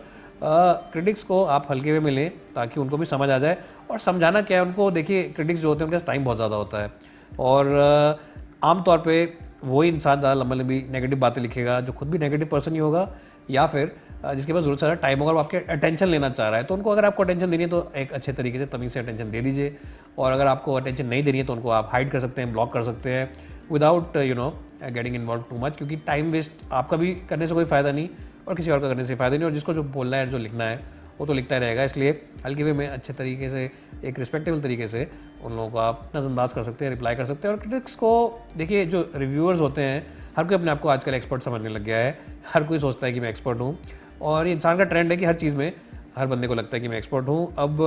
क्रिटिक्स 0.43 1.21
uh, 1.21 1.27
को 1.27 1.43
आप 1.45 1.67
हल्के 1.69 1.91
में 1.91 1.99
मिलें 1.99 2.29
ताकि 2.55 2.79
उनको 2.79 2.97
भी 2.97 3.05
समझ 3.05 3.29
आ 3.29 3.37
जाए 3.37 3.57
और 3.91 3.99
समझाना 3.99 4.41
क्या 4.41 4.57
है 4.57 4.63
उनको. 4.65 4.89
देखिए 4.91 5.23
क्रिटिक्स 5.35 5.61
जो 5.61 5.67
होते 5.69 5.83
हैं 5.83 5.91
उनके 5.91 6.05
टाइम 6.05 6.25
बहुत 6.25 6.37
ज़्यादा 6.37 6.55
होता 6.55 6.81
है 6.83 6.91
और 7.39 7.65
uh, 7.65 8.45
आमतौर 8.63 8.97
पे 8.97 9.17
वही 9.63 9.89
इंसान 9.89 10.19
ज़्यादा 10.19 10.33
लंबा 10.33 10.55
लंबी 10.55 10.81
नेगेटिव 10.91 11.19
बातें 11.19 11.41
लिखेगा 11.41 11.79
जो 11.81 11.93
खुद 11.93 12.09
भी 12.11 12.17
नेगेटिव 12.17 12.47
पर्सन 12.47 12.73
ही 12.73 12.79
होगा 12.79 13.03
या 13.49 13.65
फिर 13.67 13.91
जिसके 14.25 14.53
पास 14.53 14.63
ज़रूरत 14.63 14.79
सारा 14.79 14.93
टाइम 14.95 15.19
होगा 15.19 15.31
वो 15.31 15.39
आपके 15.39 15.57
अटेंशन 15.69 16.07
लेना 16.07 16.29
चाह 16.29 16.49
रहा 16.49 16.57
है 16.57 16.63
तो 16.63 16.75
उनको 16.75 16.89
अगर 16.89 17.05
आपको 17.05 17.23
अटेंशन 17.23 17.51
देनी 17.51 17.63
है 17.63 17.69
तो 17.69 17.91
एक 17.97 18.11
अच्छे 18.13 18.33
तरीके 18.33 18.59
से 18.59 18.65
तमीज़ 18.67 18.91
से 18.91 18.99
अटेंशन 18.99 19.31
दे 19.31 19.41
दीजिए। 19.41 19.75
और 20.17 20.31
अगर 20.31 20.47
आपको 20.47 20.73
अटेंशन 20.73 21.05
नहीं 21.05 21.23
देनी 21.23 21.37
है 21.37 21.43
तो 21.45 21.53
उनको 21.53 21.69
आप 21.69 21.89
हाइड 21.91 22.11
कर 22.11 22.19
सकते 22.19 22.41
हैं 22.41 22.51
ब्लॉक 22.53 22.73
कर 22.73 22.83
सकते 22.83 23.09
हैं 23.09 23.31
without 23.71 24.17
you 24.17 24.35
know 24.35 24.49
getting 24.85 25.15
involve 25.15 25.43
too 25.49 25.57
much 25.57 25.77
क्योंकि 25.77 25.95
टाइम 26.05 26.31
वेस्ट 26.31 26.51
आपका 26.71 26.97
भी 26.97 27.13
करने 27.29 27.47
से 27.47 27.53
कोई 27.53 27.65
फ़ायदा 27.65 27.91
नहीं 27.91 28.09
और 28.47 28.55
किसी 28.55 28.71
और 28.71 28.79
का 28.79 28.89
करने 28.89 29.05
से 29.05 29.15
फ़ायदा 29.15 29.35
नहीं। 29.35 29.45
और 29.45 29.51
जिसको 29.51 29.73
जो 29.73 29.83
बोलना 29.83 30.17
है, 30.17 30.29
जो 30.29 30.37
लिखना 30.37 30.63
है, 30.63 30.79
वो 31.19 31.25
तो 31.25 31.33
लिखता 31.33 31.57
रहेगा। 31.57 31.83
इसलिए 31.83 32.21
हल्के 32.45 32.63
वे 32.63 32.73
में 32.73 32.87
अच्छे 32.87 33.13
तरीके 33.13 33.49
से, 33.49 33.69
एक 34.05 34.19
रिस्पेक्टेबल 34.19 34.61
तरीके 34.61 34.87
से 34.87 35.07
उन 35.43 35.51
लोगों 35.51 35.69
को 35.69 35.77
आप 35.79 36.09
नज़रअंदाज 36.15 36.53
कर 36.53 36.63
सकते 36.63 36.85
हैं 36.85 36.91
रिप्लाई 36.91 37.15
कर 37.15 37.25
सकते 37.25 37.47
हैं। 37.47 37.55
और 37.55 37.61
क्रिटिक्स 37.61 37.95
को, 37.95 38.39
देखिए, 38.57 38.85
जो 38.85 39.09
रिव्यूअर्स 39.15 39.59
होते 39.59 39.81
हैं 39.81 40.20
हर 40.37 40.43
कोई 40.43 40.55
अपने 40.55 40.71
आप 40.71 40.79
को 40.81 40.89
आजकल 40.89 41.13
एक्सपर्ट 41.13 41.43
समझने 41.43 41.69
लग 41.69 41.83
गया 41.83 41.97
है। 41.97 42.17
हर 42.53 42.63
कोई 42.63 42.79
सोचता 42.79 43.07
है 43.07 43.13
कि 43.13 43.19
मैं 43.19 43.29
एक्सपर्ट 43.29 43.59
हूँ। 43.59 43.77
और 44.21 44.47
ये 44.47 44.53
इंसान 44.53 44.77
का 44.77 44.83
ट्रेंड 44.83 45.11
है 45.11 45.17
कि 45.17 45.25
हर 45.25 45.33
चीज़ 45.33 45.55
में 45.55 45.73
हर 46.17 46.27
बंदे 46.27 46.47
को 46.47 46.53
लगता 46.53 46.77
है 46.77 46.81
कि 46.81 46.87
मैं 46.87 46.97
एक्सपर्ट 46.97 47.27
हूँ। 47.27 47.53
अब 47.57 47.77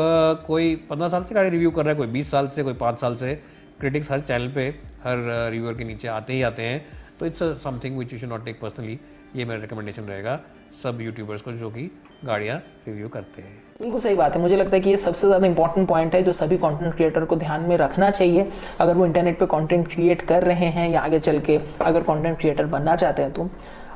कोई 0.47 0.75
पंद्रह 0.91 1.09
साल 1.09 1.25
से 1.25 1.35
गाड़ी 1.35 1.51
रिव्यू 1.51 1.71
कर 1.71 1.85
रहा 1.85 1.93
है, 1.93 1.97
कोई 1.97 2.07
बीस 2.07 2.31
साल 2.31 2.49
से, 2.49 2.63
कोई 2.63 2.75
पाँच 2.75 3.01
साल 3.01 3.17
से। 3.17 3.35
क्रिटिक्स 3.81 4.11
हर 4.11 4.21
चैनल 4.21 4.49
पे, 4.49 4.69
हर 5.05 5.51
रिव्यूअर 5.51 5.75
के 5.75 5.85
नीचे 5.85 6.09
आते 6.09 6.33
ही 6.33 6.43
आते 6.43 6.63
हैं। 6.63 6.85
तो 7.21 7.27
it's 7.27 7.43
something 7.63 7.99
which 7.99 8.13
you 8.13 8.19
should 8.19 8.29
not 8.29 8.45
take 8.45 8.61
personally 8.61 8.99
ये 9.37 9.45
मेरा 9.45 9.61
रिकमेंडेशन 9.61 10.03
रहेगा 10.03 10.41
सब 10.83 11.01
यूट्यूबर्स 11.01 11.43
को 11.43 11.53
जो 11.53 11.71
कि 11.71 11.91
गाड़ियाँ 12.25 12.59
रिव्यू 12.89 13.09
करते 13.09 13.43
हैं। 13.43 13.63
बिल्कुल 13.81 14.01
सही 14.01 14.15
बात 14.15 14.35
है। 14.35 14.41
मुझे 14.41 14.57
लगता 14.57 14.77
है 14.77 14.81
कि 14.81 14.91
ये 14.91 14.97
सबसे 14.97 15.27
ज़्यादा 15.27 15.47
इंपॉर्टेंट 15.47 15.89
पॉइंट 15.89 16.15
है 16.15 16.23
जो 16.23 16.33
सभी 16.33 16.57
कंटेंट 16.57 16.95
क्रिएटर 16.95 17.25
को 17.25 17.37
ध्यान 17.37 17.61
में 17.61 17.77
रखना 17.77 18.11
चाहिए। 18.11 18.47
अगर 18.81 18.95
वो 18.95 19.07
इंटरनेट 19.07 19.39
पे 19.39 19.47
कंटेंट 19.47 19.89
क्रिएट 19.89 20.23
कर 20.23 20.43
रहे 20.43 20.67
हैं 20.69 20.89
या 20.91 21.01
आगे 21.01 21.19
चल 21.21 21.39
के 21.41 21.59
अगर 21.81 22.03
कंटेंट 22.03 22.39
क्रिएटर 22.39 22.67
बनना 22.67 22.95
चाहते 22.97 23.23
हैं 23.23 23.33
तो 23.33 23.49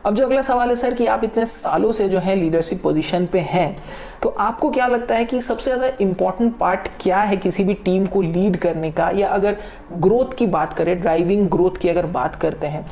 अब 0.07 0.15
जो 0.15 0.25
अगला 0.27 0.43
सवाल 0.43 0.69
है, 0.69 0.75
सर, 0.77 0.95
कि 0.95 1.07
आप 1.07 1.25
इतने 1.25 1.45
सालों 1.47 1.93
से 1.93 2.09
जो 2.09 2.19
है 2.19 2.35
लीडरशिप 2.37 2.83
पोजीशन 2.83 3.27
पे 3.27 3.39
हैं 3.41 3.83
तो 4.23 4.29
आपको 4.41 4.71
क्या 4.71 4.87
लगता 4.87 5.15
है 5.15 5.25
कि 5.25 5.41
सबसे 5.41 5.71
ज़्यादा 5.71 5.97
इंपॉर्टेंट 6.01 6.57
पार्ट 6.59 6.89
क्या 7.01 7.21
है 7.21 7.37
किसी 7.37 7.65
भी 7.65 7.75
टीम 7.75 8.07
को 8.07 8.23
लीड 8.23 8.57
करने 8.57 8.91
का? 8.91 9.09
या 9.11 9.29
अगर 9.29 9.57
ग्रोथ 9.95 10.35
की 10.39 10.47
बात 10.49 10.73
करें 10.73 11.01
ड्राइविंग 11.01 11.49
ग्रोथ 11.49 11.77
की 11.81 11.89
अगर 11.89 12.07
बात 12.09 12.37
करते 12.37 12.67
हैं 12.67 12.85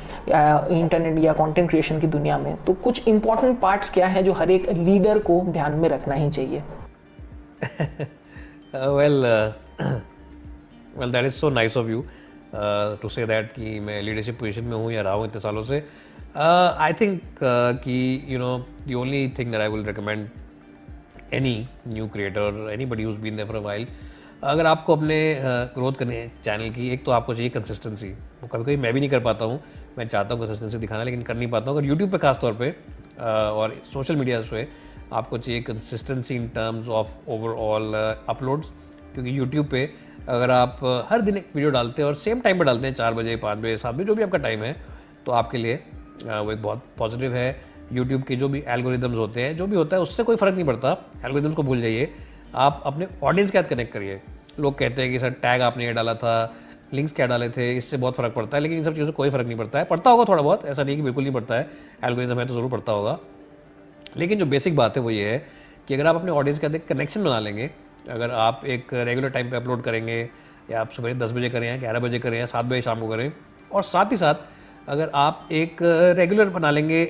इंटरनेट 0.70 1.18
या 1.18 1.32
कंटेंट 1.34 1.68
क्रिएशन 1.70 2.00
की 2.00 2.06
दुनिया 2.08 2.38
में 2.38 2.56
तो 2.64 2.72
कुछ 2.75 3.08
इंपॉर्टेंट 3.08 3.58
पार्ट्स 3.60 3.90
क्या 3.90 4.06
है 4.06 4.22
जो 4.22 4.32
हर 4.32 4.50
एक 4.50 4.68
लीडर 4.70 5.18
को 5.20 5.40
ध्यान 5.48 5.72
में 5.72 5.88
रखना 5.88 6.14
ही 6.14 6.30
चाहिए? 6.30 6.62
Well 8.75 9.25
well 10.98 11.12
that 11.12 11.25
is 11.26 11.34
so 11.34 11.50
nice 11.50 11.76
of 11.76 11.88
you 11.88 12.04
to 13.02 13.08
say 13.08 13.26
that 13.26 13.52
कि 13.52 13.78
मैं 13.80 14.00
लीडरशिप 14.02 14.38
पोजीशन 14.40 14.64
में 14.64 14.76
हूँ 14.76 14.92
या 14.92 15.02
रहा 15.02 15.12
हूँ 15.12 15.26
इतने 15.26 15.40
सालों 15.40 15.62
से। 15.64 15.84
आई 16.37 16.93
थिंक 16.93 17.23
कि 17.85 18.25
you 18.28 18.38
know 18.38 18.59
the 18.88 18.95
only 18.95 19.28
thing 19.28 19.50
that 19.52 19.61
I 19.61 19.69
will 19.69 19.85
recommend 19.85 20.28
any 21.35 21.55
new 21.88 22.09
creator 22.09 22.69
anybody 22.87 23.02
who's 23.02 23.16
been 23.16 23.45
for 23.45 23.57
while 23.57 23.87
अगर 24.45 24.66
आपको 24.66 24.97
अपने 24.97 25.16
ग्रोथ 25.75 25.93
uh, 25.93 25.99
करने 25.99 26.31
चैनल 26.45 26.71
की 26.71 26.88
एक 26.90 27.05
तो 27.05 27.11
आपको 27.11 27.35
चाहिए 27.35 27.50
कंसिस्टेंसी 27.50 28.09
वो 28.09 28.49
कभी 28.49 28.62
कभी 28.64 28.76
मैं 28.76 28.93
भी 28.95 29.00
नहीं 29.00 29.11
कर 29.11 29.21
पाता 29.21 29.45
हूँ। 29.45 29.61
मैं 29.99 30.09
चाहता 30.09 30.35
हूँ 30.35 30.43
कंसिस्टेंसी 30.43 30.78
दिखाना 30.78 31.05
लेकिन 31.05 31.23
कर 31.23 31.37
नहीं 31.37 31.49
पाता 31.50 31.71
हूँ। 31.71 31.78
अगर 31.78 31.88
यूट्यूब 31.88 32.11
पे 32.11 32.19
खास 32.19 32.38
तौर 32.40 32.52
पे 32.52 32.71
uh, 32.71 33.25
और 33.25 33.83
सोशल 33.93 34.16
मीडिया 34.16 34.40
पे 34.50 34.69
आपको 35.12 35.38
चाहिए 35.38 35.62
consistency 35.62 36.35
in 36.35 36.49
terms 36.49 36.88
of 36.88 37.31
overall 37.31 37.95
uploads 38.28 38.71
क्योंकि 39.14 39.38
यूट्यूब 39.38 39.66
पे 39.66 39.90
अगर 40.28 40.50
आप 40.50 40.81
uh, 40.81 41.02
हर 41.12 41.21
दिन 41.21 41.37
एक 41.37 41.50
वीडियो 41.55 41.71
डालते 41.71 42.02
हैं 42.02 42.09
और 42.09 42.14
सेम 42.14 42.40
टाइम 42.40 42.59
पर 42.59 42.64
डालते 42.64 42.87
हैं 42.87 42.95
चार 42.95 43.14
बजे 43.14 43.37
पाँच 43.37 43.59
बजे 43.59 43.76
सात 43.78 43.95
बजे 43.95 44.05
जो 44.05 44.14
भी 44.14 44.23
आपका 44.23 44.38
टाइम 44.38 44.62
है 44.62 44.76
तो 45.26 45.33
आपके 45.33 45.59
लिए 45.59 45.81
वो 46.25 46.52
एक 46.52 46.62
बहुत 46.62 46.82
पॉजिटिव 46.99 47.35
है। 47.35 47.61
यूट्यूब 47.92 48.23
के 48.23 48.37
जो 48.37 48.49
भी 48.49 48.64
एल्गोरिदम्स 48.68 49.16
होते 49.16 49.42
हैं, 49.42 49.56
जो 49.56 49.66
भी 49.66 49.76
होता 49.76 49.96
है, 49.96 50.02
उससे 50.02 50.23
कोई 50.23 50.37
फ़र्क 50.37 50.54
नहीं 50.54 50.64
पड़ता। 50.64 51.11
एल्गोरिदम्स 51.25 51.56
को 51.56 51.62
भूल 51.62 51.80
जाइए। 51.80 52.12
आप 52.54 52.82
अपने 52.87 53.08
ऑडियंस 53.23 53.50
के 53.50 53.62
साथ 53.62 53.68
कनेक्ट 53.68 53.92
करिए। 53.92 54.20
लोग 54.61 54.78
कहते 54.78 55.02
हैं 55.02 55.11
कि, 55.11 55.18
सर 55.18 55.30
टैग 55.30 55.62
आपने 55.62 55.87
ये 55.87 55.92
डाला 55.92 56.14
था। 56.14 56.56
लिंक्स 56.94 57.12
क्या 57.12 57.26
डाले 57.26 57.49
थे? 57.49 57.76
इससे 57.76 57.96
बहुत 57.96 58.14
फ़र्क 58.14 58.35
पड़ता 58.35 58.56
है, 58.56 58.62
लेकिन 58.62 58.78
इन 58.78 58.85
सब 58.85 58.92
चीज़ों 58.92 59.06
से 59.06 59.12
कोई 59.12 59.30
फ़र्क 59.30 59.46
नहीं 59.46 59.56
पड़ता 59.56 59.78
है। 59.78 59.85
पड़ता 59.85 60.11
होगा 60.11 60.25
थोड़ा 60.25 60.42
बहुत, 60.42 60.64
ऐसा 60.64 60.82
नहीं 60.82 60.96
कि 60.96 61.02
बिल्कुल 61.02 61.25
नहीं 61.25 61.35
पड़ता 61.35 61.54
है। 61.54 61.70
एल्गोरिदम 62.04 62.38
है 62.38 62.46
तो 62.46 62.54
ज़रूर 62.54 62.70
पड़ता 62.70 62.92
होगा। 62.92 63.18
लेकिन 64.16 64.38
जो 64.38 64.46
बेसिक 64.46 64.76
बात 64.76 64.96
है 64.96 65.02
वो 65.02 65.11
ये 65.11 65.30
है 65.30 65.46
कि 65.88 65.94
अगर 65.94 66.06
आप 66.06 66.16
अपने 66.16 66.30
ऑडियंस 66.30 66.58
के 66.58 66.68
साथ 66.68 66.75
एक 66.75 66.87
कनेक्शन 66.87 67.25
बना 67.25 67.40
लेंगे, 67.40 67.70
अगर 68.11 68.30
आप 68.30 68.62
एक 68.66 68.94
रेगुलर 68.94 69.28
टाइम 69.28 69.50
पर 69.50 69.56
अपलोड 69.56 69.82
करेंगे, 69.82 70.30
या 70.70 70.80
आप 70.80 70.90
सुबह 70.90 71.14
दस 71.14 71.32
बजे 71.32 71.50
करें 71.50 71.68
या 71.68 71.76
ग्यारह 71.76 71.99
बजे 71.99 72.18
करें 72.18 72.38
या 72.38 72.46
सात 72.46 72.64
बजे 72.64 72.82
शाम 72.82 73.00
को 73.00 73.08
करें, 73.08 73.32
और 73.73 73.82
साथ 73.82 74.12
ही 74.12 74.16
साथ 74.16 74.35
अगर 74.88 75.11
आप 75.14 75.49
एक 75.52 75.76
रेगुलर 76.16 76.49
बना 76.49 76.71
लेंगे 76.71 77.05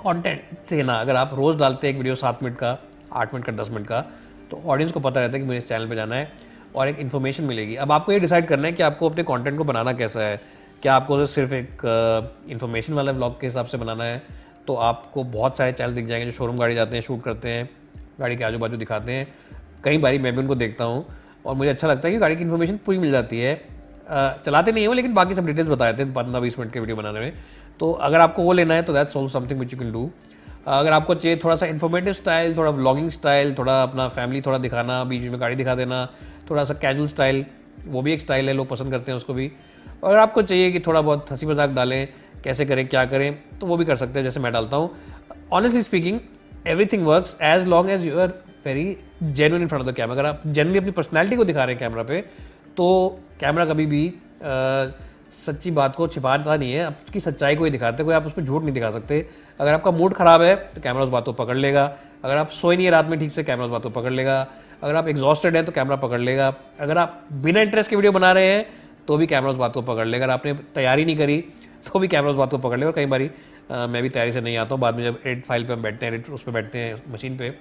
कंटेंट 0.00 0.40
देना, 0.70 0.94
अगर 0.94 1.16
आप 1.16 1.30
रोज़ 1.34 1.56
डालते 1.58 1.86
हैं 1.86 1.94
एक 1.94 1.98
वीडियो 1.98 2.14
सात 2.14 2.42
मिनट 2.42 2.56
का, 2.56 2.78
आठ 3.12 3.34
मिनट 3.34 3.46
का, 3.46 3.52
दस 3.52 3.70
मिनट 3.70 3.86
का 3.86 4.00
तो 4.50 4.62
ऑडियंस 4.66 4.92
को 4.92 5.00
पता 5.00 5.20
रहता 5.20 5.32
है 5.32 5.38
कि 5.40 5.46
मुझे 5.46 5.58
इस 5.58 5.68
चैनल 5.68 5.88
पे 5.88 5.94
जाना 5.96 6.14
है 6.14 6.32
और 6.76 6.88
एक 6.88 6.98
इन्फॉर्मेशन 6.98 7.44
मिलेगी। 7.44 7.76
अब 7.76 7.92
आपको 7.92 8.12
ये 8.12 8.18
डिसाइड 8.20 8.46
करना 8.46 8.66
है 8.66 8.72
कि 8.72 8.82
आपको 8.82 9.08
अपने 9.08 9.22
कंटेंट 9.22 9.58
को 9.58 9.64
बनाना 9.64 9.92
कैसा 9.92 10.20
है। 10.20 10.40
क्या 10.82 10.94
आपको 10.94 11.24
सिर्फ़ 11.26 11.54
एक 11.54 11.82
इन्फॉर्मेशन 12.50 12.92
वाला 12.92 13.12
ब्लॉग 13.12 13.40
के 13.40 13.46
हिसाब 13.46 13.66
से 13.66 13.78
बनाना 13.78 14.04
है? 14.04 14.22
तो 14.66 14.74
आपको 14.76 15.24
बहुत 15.24 15.58
सारे 15.58 15.72
चैनल 15.72 15.94
दिख 15.94 16.06
जाएँगे 16.06 16.26
जो 16.26 16.32
शोरूम 16.32 16.58
गाड़ी 16.58 16.74
जाते 16.74 16.96
हैं 16.96 17.02
शूट 17.02 17.22
करते 17.22 17.48
हैं, 17.48 17.68
गाड़ी 18.20 18.36
के 18.36 18.44
आजू 18.44 18.58
बाजू 18.58 18.76
दिखाते 18.76 19.12
हैं। 19.12 19.26
कई 19.84 19.98
बारी 19.98 20.18
मैं 20.18 20.32
भी 20.32 20.38
उनको 20.38 20.54
देखता 20.54 20.84
हूँ 20.84 21.04
और 21.46 21.54
मुझे 21.54 21.70
अच्छा 21.70 21.88
लगता 21.88 22.08
है 22.08 22.14
कि 22.14 22.20
गाड़ी 22.20 22.36
की 22.36 22.42
इन्फॉर्मेशन 22.42 22.76
पूरी 22.76 22.98
मिल 22.98 23.10
जाती 23.10 23.40
है। 23.40 23.60
चलाते 24.12 24.72
नहीं 24.72 24.86
हो 24.86 24.92
लेकिन 24.92 25.14
बाकी 25.14 25.34
सब 25.34 25.46
डिटेल्स 25.46 25.68
बताए 25.68 25.92
थे 25.94 26.04
पंद्रह 26.12 26.40
बीस 26.40 26.58
मिनट 26.58 26.72
के 26.72 26.80
वीडियो 26.80 26.96
बनाने 26.96 27.20
में। 27.20 27.32
तो 27.80 27.90
अगर 27.92 28.20
आपको 28.20 28.42
वो 28.42 28.52
लेना 28.52 28.74
है 28.74 28.82
तो 28.82 28.92
that's 28.92 29.16
also 29.16 29.38
something 29.38 29.60
which 29.60 29.72
you 29.72 29.78
can 29.78 29.92
do 29.92 30.10
अगर 30.68 30.92
आपको 30.92 31.14
चाहिए 31.14 31.36
थोड़ा 31.44 31.54
सा 31.56 31.66
इन्फॉर्मेटिव 31.66 32.12
स्टाइल 32.12 32.56
थोड़ा 32.56 32.70
व्लॉगिंग 32.70 33.08
स्टाइल 33.10 33.54
थोड़ा 33.54 33.82
अपना 33.82 34.08
फैमिली 34.08 34.40
थोड़ा 34.40 34.58
दिखाना, 34.58 35.02
बीच 35.04 35.22
में 35.22 35.40
गाड़ी 35.40 35.56
दिखा 35.56 35.74
देना, 35.74 36.04
थोड़ा 36.50 36.64
सा 36.64 36.74
कैजुअल 36.74 37.08
स्टाइल 37.08 37.44
वो 37.86 38.02
भी 38.02 38.12
एक 38.12 38.20
स्टाइल 38.20 38.48
है, 38.48 38.54
लोग 38.54 38.68
पसंद 38.68 38.90
करते 38.90 39.10
हैं 39.12 39.16
उसको 39.16 39.34
भी। 39.34 39.50
अगर 40.04 40.16
आपको 40.16 40.42
चाहिए 40.42 40.70
कि 40.72 40.80
थोड़ा 40.80 41.00
बहुत 41.00 41.32
हँसी 41.32 41.46
मज़ाक 41.46 41.70
डालें, 41.70 42.08
कैसे 42.44 42.66
करें, 42.66 42.86
क्या 42.88 43.04
करें 43.04 43.58
तो 43.60 43.66
वो 43.66 43.76
भी 43.76 43.84
कर 43.84 43.96
सकते 43.96 44.18
हैं, 44.18 44.24
जैसे 44.24 44.40
मैं 44.40 44.52
डालता 44.52 44.76
हूँ। 44.76 44.90
Honestly 45.52 45.82
speaking 45.82 46.20
every 46.66 46.86
thing 46.86 47.06
work 47.06 47.36
as 47.42 47.66
long 47.66 47.90
as 47.90 48.06
you 48.06 48.18
are 48.20 48.28
very 48.66 48.96
genuine 49.22 49.62
in 49.62 49.68
front 49.68 49.82
of 49.82 49.90
the 49.90 49.94
camera 49.94 50.14
अगर 50.14 50.26
आप 50.26 50.42
जनरली 50.46 50.78
अपनी 50.78 50.90
पर्सनैलिटी 50.90 51.36
को 51.36 51.44
दिखा 51.44 51.64
रहे 51.64 51.74
हैं 51.74 51.80
कैमरा 51.80 52.02
पे 52.02 52.20
तो 52.76 52.86
कैमरा 53.42 53.64
कभी 53.66 53.86
भी 53.86 54.06
आ, 54.08 54.86
सच्ची 55.34 55.70
बात 55.72 55.94
को 55.96 56.06
छिपाता 56.08 56.56
नहीं 56.56 56.72
है। 56.72 56.84
आपकी 56.84 57.20
सच्चाई 57.20 57.56
को 57.56 57.64
ही 57.64 57.70
दिखाते 57.70 58.04
कोई 58.04 58.14
आप 58.14 58.26
उस 58.26 58.32
पर 58.32 58.42
झूठ 58.42 58.62
नहीं 58.62 58.72
दिखा 58.74 58.90
सकते। 58.90 59.26
अगर 59.60 59.72
आपका 59.72 59.90
मूड 59.90 60.14
खराब 60.14 60.42
है 60.42 60.54
तो 60.74 60.80
कैमरा 60.80 61.02
उस 61.02 61.10
बात 61.10 61.24
को 61.24 61.32
पकड़ 61.34 61.56
लेगा। 61.56 61.84
अगर 62.24 62.36
आप 62.36 62.50
सोए 62.52 62.76
नहीं 62.76 62.90
रात 62.90 63.06
में 63.08 63.18
ठीक 63.20 63.32
से 63.32 63.44
कैमरा 63.44 63.64
उस 63.66 63.70
बात 63.70 63.82
को 63.82 63.90
पकड़ 63.90 64.12
लेगा। 64.12 64.46
अगर 64.82 64.96
आप 64.96 65.08
एग्जॉस्टेड 65.08 65.56
हैं 65.56 65.64
तो 65.64 65.72
कैमरा 65.72 65.96
पकड़ 65.96 66.20
लेगा। 66.20 66.52
अगर 66.80 66.98
आप 66.98 67.22
बिना 67.42 67.60
इंटरेस्ट 67.60 67.90
के 67.90 67.96
वीडियो 67.96 68.12
बना 68.12 68.32
रहे 68.32 68.46
हैं 68.46 68.66
तो 69.06 69.16
भी 69.16 69.26
कैमरा 69.26 69.50
उस 69.50 69.56
बात 69.56 69.74
को 69.74 69.82
पकड़ 69.82 70.06
लेगा। 70.06 70.24
अगर 70.24 70.32
आपने 70.32 70.54
तैयारी 70.74 71.04
नहीं 71.04 71.16
करी 71.16 71.40
तो 71.86 71.98
भी 71.98 72.08
कैमरा 72.08 72.30
उस 72.30 72.36
बात 72.36 72.50
को 72.50 72.58
पकड़ 72.58 72.78
लेगा। 72.78 72.90
कई 72.92 73.06
बार 73.06 73.28
मैं 73.88 74.02
भी 74.02 74.08
तैयारी 74.08 74.32
से 74.32 74.40
नहीं 74.40 74.56
आता 74.56 74.74
हूँ। 74.74 74.80
बाद 74.80 74.96
में 74.96 75.04
जब 75.04 75.18
एडिट 75.26 75.44
फ़ाइल 75.46 75.64
पर 75.64 75.72
हम 75.72 75.82
बैठते 75.82 76.06
हैं 76.06 76.12
एडिट 76.12 76.30
उस 76.30 76.42
पर 76.42 76.52
बैठते 76.52 76.78
हैं 76.78 77.02
मशीन 77.12 77.36
पर 77.36 77.54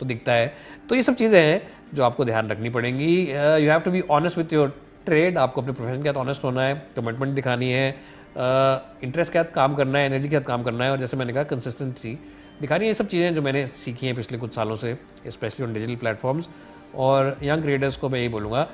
तो 0.00 0.06
दिखता 0.06 0.32
है। 0.32 0.52
तो 0.88 0.94
ये 0.94 1.02
सब 1.02 1.14
चीज़ें 1.14 1.40
हैं 1.40 1.62
जो 1.94 2.02
आपको 2.04 2.24
ध्यान 2.24 2.50
रखनी 2.50 2.70
पड़ेंगी। 2.70 3.14
You 3.22 3.70
have 3.70 3.80
to 3.80 3.90
be 3.90 4.00
honest 4.10 4.38
with 4.38 4.52
your 4.52 4.76
trade, 5.08 5.38
आपको 5.38 5.62
अपने 5.62 5.72
प्रोफेशन 5.72 6.02
के 6.02 6.08
साथ 6.08 6.20
ऑनेस्ट 6.20 6.44
होना 6.44 6.62
है 6.62 6.74
कमिटमेंट 6.96 7.34
दिखानी 7.34 7.70
है 7.72 7.88
इंटरेस्ट 8.30 9.32
के 9.32 9.38
साथ 9.38 9.52
काम 9.54 9.74
करना 9.74 9.98
है 9.98 10.06
एनर्जी 10.06 10.28
के 10.28 10.38
साथ 10.38 10.44
काम 10.46 10.62
करना 10.62 10.84
है, 10.84 10.90
और 10.90 10.98
जैसे 10.98 11.16
मैंने 11.16 11.32
कहा 11.32 11.42
कंसिस्टेंसी 11.46 12.18
दिखानी 12.60 12.84
है 12.84 12.88
ये 12.88 12.94
सब 12.94 13.08
चीज़ें 13.08 13.34
जो 13.34 13.42
मैंने 13.42 13.66
सीखी 13.76 14.06
हैं 14.06 14.14
पिछले 14.16 14.38
कुछ 14.38 14.54
सालों 14.54 14.76
से 14.76 14.96
स्पेशली 15.28 15.66
ऑन 15.66 15.72
डिजिटल 15.74 15.96
प्लेटफॉर्म्स 15.96 16.48
और 16.96 17.36
यंग 17.42 17.62
क्रिएटर्स 17.62 17.96
को 17.96 18.08
मैं 18.08 18.18
यही 18.18 18.28
बोलूँगा 18.28 18.66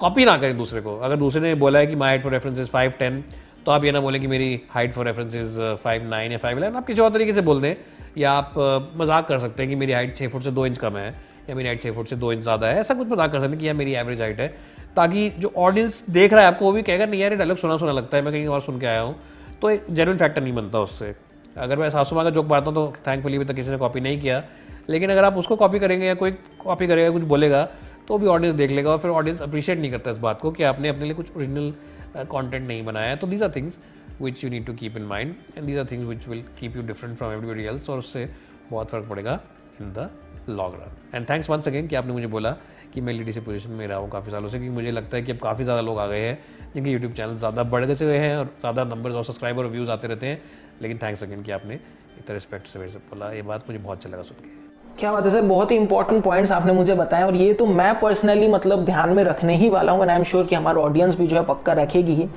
कॉपी 0.00 0.24
ना 0.24 0.36
करें 0.38 0.56
दूसरे 0.56 0.80
को। 0.80 0.96
अगर 0.98 1.16
दूसरे 1.16 1.40
ने 1.42 1.54
बोला 1.56 1.78
है 1.78 1.86
कि 1.86 1.96
my 1.96 2.08
height 2.08 2.22
for 2.22 2.32
reference 2.32 2.58
is 2.58 2.68
five 2.68 2.92
ten 2.98 3.22
तो 3.66 3.72
आप 3.72 3.84
ये 3.84 3.92
ना 3.92 4.00
बोलें 4.00 4.20
कि 4.20 4.26
मेरी 4.26 4.60
height 4.70 4.92
for 4.92 5.06
reference 5.06 5.34
is 5.34 5.60
five 5.82 6.08
nine 6.08 6.32
या 6.32 6.38
फाइव 6.38 6.58
इलेवन 6.58 6.76
आप 6.76 6.86
किसी 6.86 7.00
और 7.00 7.12
तरीके 7.12 7.32
से 7.32 7.40
बोल 7.42 7.60
दें, 7.60 7.74
या 8.18 8.32
आप 8.32 8.54
मज़ाक 8.96 9.26
कर 9.28 9.38
सकते 9.38 9.62
हैं 9.62 9.70
कि 9.70 9.76
मेरी 9.76 9.92
हाइट 9.92 10.16
छः 10.16 10.28
फुट 10.28 10.42
से 10.42 10.50
दो 10.50 10.66
इंच 10.66 10.78
कम 10.78 10.96
है, 10.96 11.08
या 11.48 11.54
मेरी 11.54 11.68
हाइट 11.68 11.82
छः 11.82 11.92
फुट 11.94 12.08
से 12.08 12.16
दो 12.16 12.32
इंच 12.32 12.42
ज़्यादा 12.42 12.66
है, 12.66 12.80
ऐसा 12.80 12.94
कुछ 12.94 13.08
मज़ाक 13.08 13.32
कर 13.32 13.40
सकते 13.40 13.50
हैं 13.50 13.58
कि 13.58 13.66
यार 13.66 13.76
मेरी 13.76 13.94
एवरेज 13.94 14.20
हाइट 14.20 14.40
है। 14.40 14.54
ताकि 14.98 15.28
जो 15.38 15.52
ऑडियंस 15.56 16.02
देख 16.10 16.32
रहा 16.32 16.42
है 16.42 16.48
आपको, 16.48 16.64
वो 16.64 16.72
भी 16.72 16.82
कहेगा, 16.82 17.06
नहीं 17.06 17.20
यार, 17.20 17.32
ये 17.32 17.38
डायलॉग 17.38 17.58
सुना 17.58 17.76
सुना 17.76 17.92
लगता 17.92 18.16
है, 18.16 18.22
मैं 18.22 18.32
कहीं 18.32 18.46
और 18.48 18.60
सुन 18.60 18.80
के 18.80 18.86
आया 18.86 19.00
हूँ। 19.00 19.16
तो 19.62 19.70
एक 19.70 19.86
जेनुअन 19.90 20.18
फैक्टर 20.18 20.42
नहीं 20.42 20.52
बनता 20.54 20.80
उससे। 20.80 21.14
अगर 21.56 21.78
मैं 21.78 21.90
सासू 21.90 22.16
माँ 22.16 22.24
का 22.24 22.30
जोक 22.30 22.46
मारता 22.46 22.66
हूँ 22.66 22.74
तो 22.74 22.92
थैंकफुली 23.06 23.36
अभी 23.36 23.44
तक 23.44 23.54
किसी 23.54 23.70
ने 23.70 23.76
कॉपी 23.78 24.00
नहीं 24.00 24.20
किया। 24.20 24.42
लेकिन 24.88 25.10
अगर 25.10 25.24
आप 25.24 25.36
उसको 25.36 25.56
कॉपी 25.56 25.78
करेंगे 25.78 26.06
या 26.06 26.14
कोई 26.14 26.30
कॉपी 26.64 26.86
करेगा, 26.86 27.10
कुछ 27.10 27.22
बोलेगा 27.24 27.68
तो 28.08 28.18
भी 28.18 28.26
ऑडियंस 28.26 28.54
देख 28.56 28.70
लेगा 28.70 28.90
और 28.90 28.98
फिर 28.98 29.10
ऑडियंस 29.10 29.40
अप्रिशिएट 29.42 29.78
नहीं 29.78 29.90
करता 29.90 30.10
इस 30.10 30.16
बात 30.18 30.40
को 30.40 30.50
कि 30.50 30.62
आपने 30.62 30.88
अपने 30.88 31.04
लिए 31.04 31.14
कुछ 31.14 31.36
ओरिजिनल 31.36 32.24
कॉन्टेंट 32.26 32.66
नहीं 32.68 32.84
बनाया 32.84 33.10
है। 33.10 33.16
तो 33.16 33.26
these 33.26 33.42
are 33.42 33.50
things 33.56 33.78
which 34.20 34.44
you 34.44 34.50
need 34.50 34.66
to 34.66 34.72
keep 34.74 34.96
in 34.96 35.02
mind 35.06 35.34
and 35.56 35.66
these 35.66 35.78
are 35.78 35.86
things 35.90 36.06
which 36.08 36.28
will 36.28 36.42
keep 36.60 36.76
you 36.76 36.82
different 36.86 37.16
from 37.18 37.32
everybody 37.32 37.64
else 37.64 37.90
और 37.90 37.98
उससे 37.98 38.28
बहुत 38.70 38.90
फ़र्क 38.90 39.08
पड़ेगा 39.10 39.40
in 39.80 39.92
the 39.92 40.08
long 40.48 40.74
run 40.74 41.16
and 41.16 41.28
thanks 41.30 41.50
once 41.50 41.68
again 41.68 41.88
कि 41.88 41.96
आपने 41.96 42.12
मुझे 42.12 42.26
बोला 42.26 42.56
कि 42.94 43.00
मैं 43.00 43.12
लीडरशिप 43.12 43.44
पोजीशन 43.44 43.70
में 43.70 43.86
रहा 43.86 43.98
हूँ 43.98 44.10
काफ़ी 44.10 44.30
सालों 44.32 44.48
से 44.48 44.58
क्योंकि 44.58 44.74
मुझे 44.74 44.90
लगता 44.90 45.16
है 45.16 45.22
कि 45.22 45.32
अब 45.32 45.38
काफ़ी 45.38 45.64
ज़्यादा 45.64 45.80
लोग 45.82 45.98
आ 45.98 46.06
गए 46.06 46.20
हैं, 46.20 46.38
जिनके 46.74 46.90
यूट्यूब 46.90 47.12
चैनल 47.12 47.36
ज़्यादा 47.38 47.62
बढ़ 47.64 47.84
गए 47.84 48.18
हैं 48.18 48.36
और 48.36 48.44
ज़्यादा 48.60 48.84
नंबर्स 48.86 49.14
और 49.14 49.24
सब्सक्राइबर 49.24 49.64
और 49.64 49.70
व्यूज़ 49.70 49.90
आते 49.90 50.08
रहते 50.08 50.26
हैं। 50.26 50.40
लेकिन 50.82 50.98
थैंक्स 50.98 51.22
अगेन 51.22 51.42
कि 51.42 51.52
आपने 51.52 51.74
इतना 51.74 52.34
रिस्पेक्ट 52.34 52.66
से 52.66 52.78
मेरे 52.78 52.90
से 52.90 52.98
बोला। 53.10 53.30
ये 53.32 53.42
बात 53.42 53.64
मुझे 53.68 53.78
बहुत 53.78 53.96
अच्छा 53.96 54.10
लगा 54.10 54.22
सुन 54.22 54.36
के। 54.38 54.56
क्या 54.98 55.12
बात 55.12 55.26
है 55.26 55.32
सर? 55.32 55.42
बहुत 55.42 55.70
ही 55.70 55.76
इंपॉर्टेंट 55.76 56.22
पॉइंट्स 56.24 56.52
आपने 56.52 56.72
मुझे 56.72 56.94
बताया 56.94 57.26
और 57.26 57.34
ये 57.36 57.52
तो 57.54 57.66
मैं 57.66 57.98
पर्सनली 58.00 58.48
मतलब 58.48 58.84
ध्यान 58.84 59.10
में 59.10 59.22
रखने 59.24 59.56
ही 59.56 59.68
वाला 59.70 59.92
हूँ 59.92 60.02
एंड 60.02 60.10
आई 60.10 60.16
एम 60.16 60.24
श्योर 60.24 60.46
कि 60.46 60.54
हमारा 60.54 60.80
ऑडियंस 60.80 61.18
भी 61.18 61.26
जो 61.26 61.36
है 61.36 61.44
पक्का 61.46 61.72
रखेगी 61.72 62.14
ही। 62.14 62.28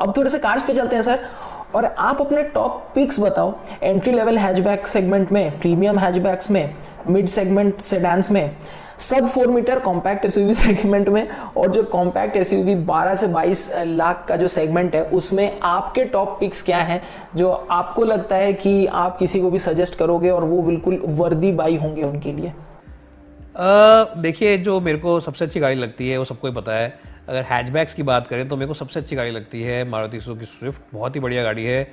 अब 0.00 0.16
थोड़े 0.16 0.30
से 0.30 0.38
कार्ड्स 0.38 0.66
पे 0.66 0.74
चलते 0.74 0.96
हैं 0.96 1.02
सर, 1.02 1.18
और 1.74 1.84
आप 1.84 2.20
अपने 2.20 2.42
टॉप 2.44 2.82
पिक्स 2.94 3.20
बताओ। 3.20 3.54
एंट्री 3.82 4.12
लेवल 4.12 4.38
हैचबैक 4.38 4.86
सेगमेंट 4.86 5.32
में 5.32 5.58
प्रीमियम 5.60 5.98
हैचबैक्स 5.98 6.50
में 6.50 6.74
मिड 7.08 7.26
सेगमेंट 7.26 7.80
सेडांस 7.80 8.30
में। 8.30 8.56
Sub 9.02 9.26
four 9.26 9.46
meter 9.48 9.78
compact 9.80 10.24
SUV 10.24 10.54
segment 10.54 11.08
में 11.08 11.28
और 11.56 11.70
जो 11.70 11.82
कॉम्पैक्ट 11.84 12.36
एसयूवी 12.36 12.74
12 12.86 13.16
से 13.16 13.26
22 13.28 13.68
लाख 13.78 14.24
का 14.28 14.36
जो 14.36 14.48
सेगमेंट 14.48 14.94
है, 14.94 15.02
उसमें 15.10 15.58
आपके 15.62 16.04
टॉप 16.04 16.36
पिक्स 16.40 16.62
क्या 16.62 16.78
हैं, 16.78 17.02
जो 17.36 17.50
आपको 17.50 18.04
लगता 18.04 18.36
है 18.36 18.52
कि 18.52 18.86
आप 18.86 19.18
किसी 19.18 19.40
को 19.40 19.50
भी 19.50 19.58
सजेस्ट 19.58 19.98
करोगे 19.98 20.30
और 20.30 20.44
वो 20.44 20.62
बिल्कुल 20.62 21.00
वर्दी 21.04 21.52
बाई 21.52 21.76
होंगे 21.76 22.02
उनके 22.02 22.32
लिए? 22.32 22.52
देखिए, 24.18 24.56
जो 24.58 24.80
मेरे 24.80 24.98
को 24.98 25.18
सबसे 25.20 25.44
अच्छी 25.44 25.60
गाड़ी 25.60 25.76
लगती 25.76 26.10
है, 26.10 26.18
वो 26.18 26.24
सबको 26.24 26.48
ही 26.48 26.54
पता 26.54 26.72
है। 26.72 26.98
अगर 27.28 27.42
हैचबैक्स 27.42 27.94
की 27.94 28.02
बात 28.02 28.26
करें 28.26 28.48
तो 28.48 28.56
मेरे 28.56 28.68
को 28.68 28.74
सबसे 28.74 29.00
अच्छी 29.00 29.16
गाड़ी 29.16 29.30
लगती 29.30 29.62
है 29.62 29.84
मारुति 29.88 30.18
की 30.18 30.46
स्विफ्ट। 30.46 30.80
बहुत 30.94 31.16
ही 31.16 31.20
बढ़िया 31.20 31.42
गाड़ी 31.42 31.64
है। 31.64 31.86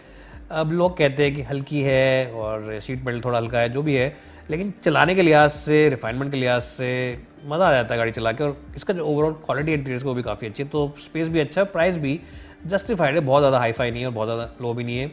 अब 0.52 0.72
लोग 0.72 0.98
कहते 0.98 1.24
हैं 1.24 1.36
कि 1.36 1.42
हल्की 1.44 1.82
है 1.82 2.32
और 2.34 2.80
सीट 2.82 3.04
बेल्ट 3.06 3.26
थोड़ा 3.26 3.38
हल्का 3.38 3.60
है, 3.60 3.70
जो 3.70 3.82
भी 3.82 3.96
है 3.96 4.16
लेकिन 4.50 4.74
चलाने 4.84 5.16
के 5.16 5.22
लिहाज 5.22 5.50
से 5.52 5.88
रिफाइनमेंट 5.90 6.32
के 6.32 6.38
लिहाज 6.38 6.62
से 6.62 7.18
मज़ा 7.48 7.68
आ 7.68 7.72
जाता 7.72 7.94
है 7.94 7.98
गाड़ी 7.98 8.12
चला 8.12 8.32
के 8.32 8.44
और 8.44 8.56
इसका 8.76 8.94
जो 8.94 9.06
ओवरऑल 9.06 9.34
क्वालिटी 9.46 9.74
इंटीरियर 9.74 10.04
वो 10.04 10.14
भी 10.14 10.24
काफ़ी 10.24 10.48
अच्छी 10.48 10.64
है। 10.64 10.70
तो 10.70 10.96
स्पेस 11.00 11.28
भी 11.28 11.40
अच्छा 11.40 11.62
है 11.62 11.66
प्राइस 11.68 11.98
भी 11.98 12.20
जस्टिफाइड 12.66 13.16
है। 13.16 13.22
बहुत 13.22 13.42
ज़्यादा 13.42 13.60
हाई 13.60 13.72
फाई 13.72 13.92
नहीं 13.92 14.02
है 14.02 14.08
और 14.08 14.14
बहुत 14.14 14.28
ज़्यादा 14.28 14.50
लो 14.62 14.74
भी 14.74 14.84
नहीं 14.84 14.98
है। 14.98 15.12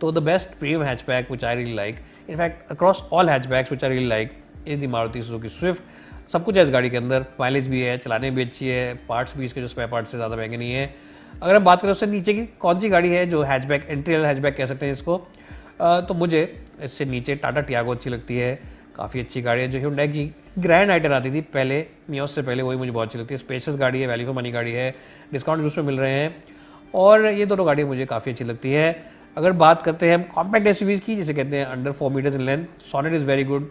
तो 0.00 0.12
the 0.12 0.22
best 0.22 0.58
premium 0.58 0.82
hatchback 0.82 1.30
which 1.30 1.44
I 1.44 1.54
really 1.56 1.74
like 1.74 1.96
in fact 2.30 2.70
across 2.72 3.02
all 3.12 3.30
hatchbacks 3.30 3.72
which 3.72 3.84
I 3.84 3.90
really 3.90 4.06
like 4.06 4.32
is 4.66 4.80
the 4.80 4.86
Maruti 4.86 5.22
Suzuki 5.22 5.48
Swift 5.50 6.30
सब 6.32 6.44
कुछ 6.44 6.56
है 6.56 6.62
इस 6.62 6.70
गाड़ी 6.70 6.90
के 6.90 6.96
अंदर। 6.96 7.24
माइलेज 7.40 7.68
भी 7.68 7.80
है, 7.80 7.96
चलाने 7.98 8.30
भी 8.30 8.42
अच्छी 8.42 8.68
है। 8.68 8.94
पार्ट्स 9.08 9.36
भी 9.36 9.44
इसके 9.44 9.60
जो 9.60 9.68
स्पेयर 9.68 9.88
पार्ट्स 9.88 10.10
से 10.10 10.16
ज़्यादा 10.18 10.36
महँगे 10.36 10.56
नहीं 10.56 10.72
है। 10.72 10.94
अगर 11.42 11.54
हम 11.54 11.64
बात 11.64 11.82
करें 11.82 11.92
उससे 11.92 12.06
नीचे 12.06 12.34
की, 12.34 12.44
कौन 12.60 12.78
सी 12.78 12.88
गाड़ी 12.88 13.08
है 13.08 13.26
जो 13.26 13.42
हैचबैक 13.42 13.86
एंट्री 13.88 14.14
हैचबैक 14.14 14.56
कह 14.56 14.66
सकते 14.66 14.86
हैं 14.86 14.92
इसको? 14.92 15.16
तो 15.80 16.14
मुझे 16.14 16.42
इससे 16.82 17.04
नीचे 17.04 17.34
टाटा 17.36 17.60
टियागो 17.60 17.92
अच्छी 17.92 18.10
लगती 18.10 18.36
है। 18.38 18.58
काफ़ी 18.98 19.20
अच्छी 19.20 19.40
गाड़ी 19.42 19.60
है, 19.62 19.68
जो 19.68 19.78
hyundai 19.80 20.06
की 20.08 20.24
ग्रैंड 20.58 20.90
आइटर 20.90 21.12
आती 21.12 21.30
थी, 21.32 21.40
पहले 21.42 21.80
नियोस 22.10 22.34
से 22.34 22.42
पहले, 22.42 22.62
वही 22.62 22.76
मुझे 22.78 22.90
बहुत 22.90 23.08
अच्छी 23.08 23.18
लगती 23.18 23.34
है। 23.34 23.38
स्पेशस 23.38 23.76
गाड़ी 23.76 24.00
है 24.00 24.06
वैल्यू 24.06 24.26
फॉर 24.26 24.34
मनी 24.36 24.50
गाड़ी 24.50 24.72
है 24.72 24.94
डिस्काउंट 25.32 25.60
भी 25.60 25.66
उसमें 25.66 25.84
मिल 25.84 25.98
रहे 25.98 26.12
हैं। 26.12 26.34
और 26.94 27.26
ये 27.26 27.46
दोनों 27.46 27.66
गाड़ियाँ 27.66 27.88
मुझे 27.88 28.06
काफ़ी 28.06 28.32
अच्छी 28.32 28.44
लगती 28.44 28.72
है। 28.72 28.86
अगर 29.36 29.52
बात 29.54 29.82
करते 29.82 30.08
हैं 30.08 30.14
हम 30.14 30.22
कॉम्पैक्ट 30.34 30.66
एस 30.66 30.78
की, 30.82 31.16
जिसे 31.16 31.34
कहते 31.34 31.56
हैं 31.56 31.64
under 31.66 31.92
four 31.92 32.10
meters 32.12 32.34
in 32.34 32.42
length 32.42 32.64
Sonet 32.92 33.12
is 33.14 33.24
very 33.24 33.44
good 33.44 33.70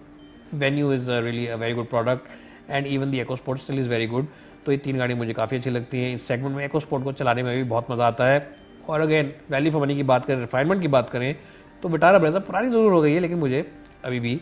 Venue 0.56 0.94
is 0.94 1.10
really 1.12 1.46
a 1.48 1.56
very 1.56 1.74
good 1.74 1.90
product 1.90 2.72
and 2.72 2.88
even 2.88 3.12
the 3.12 3.20
EcoSport 3.36 3.60
still 3.62 3.80
is 3.80 3.90
very 3.90 4.08
good 4.08 4.28
तो 4.66 4.72
ये 4.72 4.78
तीन 4.78 4.98
गाड़ी 4.98 5.13
मुझे 5.16 5.34
काफ़ी 5.34 5.58
अच्छी 5.58 5.70
लगती 5.70 6.02
हैं। 6.02 6.13
इस 6.16 6.28
सेगमेंट 6.28 6.56
में 6.56 6.63
एको 6.66 6.80
स्पोर्ट 6.80 7.04
को 7.04 7.12
चलाने 7.13 7.44
में 7.44 7.56
भी 7.56 7.63
बहुत 7.66 7.92
मज़ा 7.92 8.08
आता 8.08 8.28
है। 8.28 8.48
और 8.90 9.02
अगेन 9.02 9.32
वैल्यू 9.52 9.72
फॉर 9.72 9.82
मनी 9.82 9.96
की 9.96 10.04
बात 10.06 10.26
करें 10.26 10.40
रिफाइनमेंट 10.40 10.82
की 10.82 10.88
बात 10.88 11.10
करें 11.10 11.36
तो 11.84 11.90
बिटारा 11.90 12.20
ब्रेजा 12.20 12.40
पुरानी 12.42 12.70
ज़रूर 12.70 12.94
हो 12.94 13.02
गई 13.02 13.13
है, 13.13 13.20
लेकिन 13.20 13.38
मुझे 13.38 13.66
अभी 14.06 14.20
भी 14.20 14.40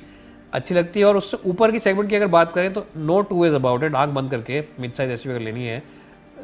अच्छी 0.56 0.76
लगती 0.76 1.00
है। 1.00 1.06
और 1.06 1.18
उससे 1.18 1.38
ऊपर 1.46 1.72
की 1.72 1.80
सेगमेंट 1.80 2.10
की 2.10 2.15
अगर 2.15 2.28
बात 2.30 2.54
करें 2.54 2.74
तो 2.74 2.86
no 2.98 3.22
two 3.24 3.46
is 3.46 3.56
about 3.56 3.84
it 3.84 3.96
आँख 3.96 4.10
बंद 4.13 4.32
करके 4.32 4.63
मिड 4.80 4.94
साइज़ 4.94 5.12
एस 5.12 5.28
अगर 5.28 5.39
लेनी 5.39 5.65
है, 5.65 5.82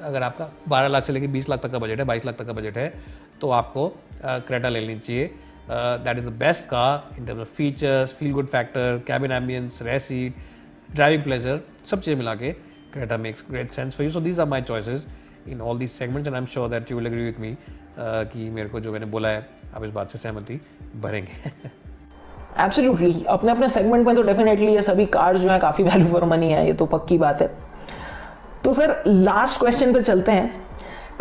अगर 0.04 0.24
आपका 0.24 0.50
12 0.70 0.88
लाख 0.88 1.04
से 1.04 1.14
लेकर 1.14 1.28
20 1.34 1.50
लाख 1.50 1.62
तक 1.64 1.72
का 1.72 1.80
बजट 1.80 2.00
है 2.00 2.06
22 2.08 2.26
लाख 2.26 2.36
तक 2.36 2.46
का 2.46 2.54
बजट 2.54 2.78
है 2.78 2.94
तो 3.42 3.50
आपको 3.52 3.88
क्रेटा 4.24 4.70
लेनी 4.70 5.00
चाहिए। 5.00 5.26
That 5.70 6.18
is 6.18 6.26
the 6.26 6.32
best 6.40 6.66
car 6.66 7.18
in 7.18 7.26
terms 7.26 7.42
of 7.42 7.56
features 7.56 8.14
feel 8.16 8.32
good 8.34 8.48
factor 8.50 9.02
cabin 9.08 9.32
ambience 9.32 9.80
rear 9.82 10.00
seat 10.00 10.36
driving 10.92 11.24
pleasure 11.24 11.60
सब 11.86 12.02
चीज़ें 12.02 12.18
मिला 12.18 12.36
के 12.36 12.52
Creta 12.94 13.18
makes 13.18 13.46
great 13.50 13.72
sense 13.72 13.96
for 13.96 14.06
you 14.06 14.12
so 14.12 14.22
these 14.22 14.40
are 14.40 14.48
my 14.48 14.62
choices 14.64 15.06
in 15.48 15.62
all 15.62 15.80
these 15.80 15.92
segments 15.92 16.28
and 16.28 16.36
I 16.36 16.42
am 16.42 16.48
sure 16.48 16.70
that 16.70 16.92
you 16.92 16.98
will 16.98 17.08
agree 17.08 17.24
with 17.26 17.40
me 17.40 17.56
कि 18.00 18.50
मेरे 18.50 18.70
को 18.70 18.80
जो 18.80 18.92
मैंने 18.92 19.06
बोला 19.06 19.30
है, 19.30 19.48
आप 19.76 19.84
इस 19.84 19.92
बात 19.92 20.10
से 20.10 20.18
सहमति 20.18 20.60
भरेंगे। 21.02 21.52
एब्सोल्युटली 22.60 23.26
अपने 23.30 23.52
अपने 23.52 23.68
सेगमेंट 23.70 24.06
में 24.08 24.16
तो 24.16 24.24
डेफिनेटली 24.24 24.74
ये 24.74 24.82
सभी 24.82 25.06
कार्ड 25.06 25.38
जो 25.38 25.50
है 25.50 25.60
काफ़ी 25.60 25.84
वैल्यू 25.84 26.08
फॉर 26.08 26.24
मनी 26.26 26.52
है, 26.52 26.66
ये 26.68 26.74
तो 26.74 26.86
पक्की 26.86 27.18
बात 27.18 27.42
है। 27.42 27.50
तो 28.64 28.74
सर 28.74 29.04
लास्ट 29.08 29.60
क्वेश्चन 29.60 29.94
पे 29.94 30.02
चलते 30.02 30.32
हैं। 30.32 30.54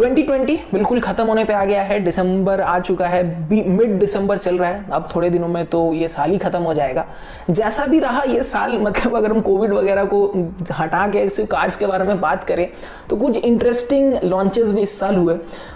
2020 0.00 0.60
बिल्कुल 0.72 1.00
खत्म 1.00 1.24
होने 1.26 1.44
पे 1.44 1.52
आ 1.52 1.64
गया 1.64 1.82
है, 1.82 1.98
दिसंबर 2.00 2.60
आ 2.60 2.78
चुका 2.80 3.06
है 3.06 3.48
मिड 3.68 3.98
दिसंबर 4.00 4.38
चल 4.38 4.58
रहा 4.58 4.68
है। 4.68 4.84
अब 4.92 5.08
थोड़े 5.14 5.30
दिनों 5.30 5.48
में 5.48 5.64
तो 5.66 5.92
ये 5.94 6.08
साल 6.08 6.30
ही 6.30 6.38
खत्म 6.38 6.62
हो 6.62 6.74
जाएगा। 6.74 7.04
जैसा 7.50 7.86
भी 7.86 7.98
रहा 8.00 8.22
ये 8.22 8.42
साल 8.42 8.78
मतलब 8.78 9.16
अगर 9.16 9.30
हम 9.30 9.40
कोविड 9.40 9.72
वगैरह 9.72 10.04
को 10.04 10.24
हटा 10.72 11.06
के 11.08 11.28
सिर्फ़ 11.28 11.50
कार्ड्स 11.50 11.76
के 11.76 11.86
बारे 11.86 12.04
में 12.04 12.20
बात 12.20 12.44
करें 12.44 12.66
तो 13.10 13.16
कुछ 13.16 13.36
इंटरेस्टिंग 13.36 14.14
लॉन्चेस 14.24 14.72
भी 14.72 14.82
इस 14.82 14.98
साल 15.00 15.16
हुए। 15.16 15.34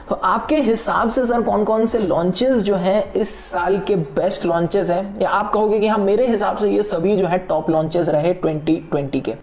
तो 0.09 0.15
आपके 0.15 0.57
हिसाब 0.57 1.11
से 1.11 1.27
सर 1.27 1.43
कौन 1.43 1.65
कौन 1.65 1.87
से 1.87 1.99
लॉन्चेस 1.99 2.63
जो 2.63 2.77
हैं 2.77 3.13
इस 3.13 3.39
साल 3.43 3.79
के 3.79 3.97
बेस्ट 3.97 4.47
लॉन्चेस 4.47 4.91
हैं? 4.91 5.21
या 5.21 5.29
आप 5.31 5.53
कहोगे 5.53 5.81
कि 5.81 5.87
हाँ 5.87 5.99
मेरे 6.01 6.27
हिसाब 6.27 6.57
से 6.57 6.71
ये 6.71 6.83
सभी 6.85 7.17
जो 7.17 7.27
है 7.27 7.39
टॉप 7.41 7.71
लॉन्चेस 7.71 8.09
रहे 8.09 8.35
ट्वेंटी 8.35 9.21
के। 9.21 9.35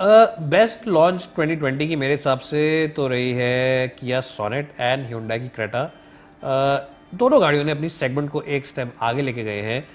बेस्ट 0.00 0.86
लॉन्च 0.88 1.28
2020 1.38 1.86
की 1.88 1.96
मेरे 1.96 2.14
हिसाब 2.14 2.38
से 2.38 2.60
तो 2.96 3.06
रही 3.08 3.32
है 3.32 3.88
किया 3.88 4.20
सोनेट 4.20 4.72
एंड 4.80 5.06
ह्यूंडा 5.06 5.36
की 5.36 5.48
क्रेटा 5.48 5.80
uh, 5.88 7.18
दोनों 7.18 7.40
गाड़ियों 7.40 7.64
ने 7.64 7.72
अपनी 7.72 7.88
सेगमेंट 7.88 8.30
को 8.30 8.42
एक 8.42 8.66
स्टेप 8.66 8.92
आगे 9.02 9.22
लेके 9.22 9.44
गए 9.44 9.60
हैं। 9.60 9.88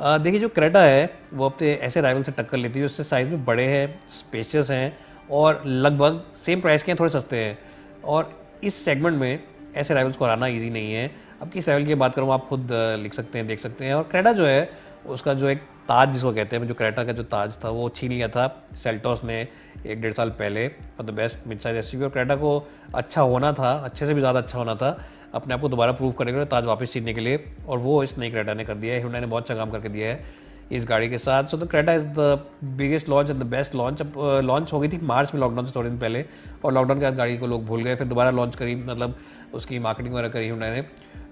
uh, 0.00 0.20
देखिए 0.20 0.40
जो 0.40 0.48
क्रेटा 0.48 0.82
है 0.82 1.18
वो 1.34 1.46
अपने 1.46 1.72
ऐसे 1.72 2.00
राइवल 2.00 2.22
से 2.22 2.32
टक्कर 2.32 2.56
लेती 2.56 2.78
है 2.78 2.84
उससे 2.84 3.04
साइज़ 3.04 3.28
में 3.28 3.44
बड़े 3.44 3.64
हैं 3.64 4.00
स्पेशियस 4.10 4.70
हैं 4.70 4.98
और 5.30 5.62
लगभग 5.66 6.22
सेम 6.36 6.60
प्राइस 6.60 6.82
के 6.82 6.92
हैं 6.92 7.00
थोड़े 7.00 7.10
सस्ते 7.10 7.36
हैं। 7.36 7.58
और 8.04 8.32
इस 8.64 8.84
सेगमेंट 8.84 9.18
में 9.18 9.42
ऐसे 9.76 9.94
राइवल्स 9.94 10.16
को 10.16 10.24
हराना 10.24 10.46
ईजी 10.46 10.70
नहीं 10.70 10.92
है। 10.94 11.10
अब 11.42 11.50
किस 11.50 11.68
राइवल 11.68 11.86
की 11.86 11.94
बात 11.94 12.14
करूँ 12.14 12.32
आप 12.32 12.46
खुद 12.48 12.68
लिख 13.02 13.14
सकते 13.14 13.38
हैं 13.38 13.46
देख 13.48 13.60
सकते 13.60 13.84
हैं। 13.84 13.94
और 13.94 14.02
क्रेटा 14.02 14.32
जो 14.32 14.46
है 14.46 14.70
उसका 15.06 15.34
जो 15.34 15.48
एक 15.48 15.62
ताज 15.90 16.12
जिसको 16.12 16.32
कहते 16.32 16.56
हैं, 16.56 16.66
जो 16.66 16.74
क्रेटा 16.74 17.04
का 17.04 17.12
जो 17.12 17.22
ताज 17.28 17.58
था, 17.64 17.68
वो 17.70 17.88
छीन 17.90 18.10
लिया 18.10 18.28
था 18.28 18.46
सेल्टोस 18.82 19.24
ने 19.24 19.40
एक 19.86 20.00
डेढ़ 20.00 20.12
साल 20.14 20.30
पहले। 20.40 20.66
For 20.68 21.06
the 21.06 21.10
best 21.14 21.46
mid 21.46 21.60
size 21.60 21.76
S 21.78 21.94
और 21.94 22.08
क्रेटा 22.08 22.36
को 22.36 22.50
अच्छा 22.94 23.22
होना 23.22 23.52
था, 23.52 23.72
अच्छे 23.74 24.06
से 24.06 24.14
भी 24.14 24.20
ज़्यादा 24.20 24.40
अच्छा 24.40 24.58
होना 24.58 24.74
था, 24.74 24.98
अपने 25.34 25.54
आप 25.54 25.60
को 25.60 25.68
दोबारा 25.68 25.92
प्रूव 25.92 26.12
करने 26.12 26.32
के 26.32 26.38
लिए 26.38 26.46
ताज 26.48 26.64
वापस 26.64 26.92
छीनने 26.92 27.14
के 27.14 27.20
लिए। 27.20 27.44
और 27.68 27.78
वो 27.78 28.02
इस 28.02 28.16
नई 28.18 28.30
क्रेटा 28.30 28.54
ने 28.54 28.64
कर 28.64 28.74
दिया 28.76 28.94
है। 28.94 29.02
हुडा 29.02 29.20
ने 29.20 29.26
बहुत 29.26 29.42
अच्छा 29.42 29.54
काम 29.54 29.70
करके 29.70 29.88
दिया 29.88 30.08
है 30.08 30.48
इस 30.70 30.84
गाड़ी 30.86 31.08
के 31.08 31.18
साथ। 31.18 31.44
So 31.44 31.56
the 31.56 31.68
Creta 31.70 31.92
is 31.94 32.06
the 32.08 32.46
biggest 32.76 33.08
launch 33.08 33.30
and 33.30 33.40
the 33.40 33.46
best 33.48 33.74
launch 33.74 34.00
अब 34.00 34.18
लॉन्च 34.44 34.72
हो 34.72 34.80
गई 34.80 34.88
थी 34.88 34.98
मार्च 35.04 35.34
में 35.34 35.40
लॉकडाउन 35.40 35.66
से 35.66 35.72
थोड़े 35.76 35.88
दिन 35.90 35.98
पहले। 35.98 36.24
और 36.64 36.72
लॉकडाउन 36.72 36.98
के 36.98 37.04
बाद 37.04 37.16
गाड़ी 37.16 37.36
को 37.38 37.46
लोग 37.46 37.64
भूल 37.66 37.82
गए। 37.84 37.96
फिर 37.96 38.06
दोबारा 38.06 38.30
लॉन्च 38.30 38.56
करी 38.56 38.74
मतलब 38.76 39.14
उसकी 39.54 39.78
मार्केटिंग 39.78 40.14
वगैरह 40.14 40.28
करी 40.28 40.48
हुडा 40.48 40.70
ने। 40.70 40.82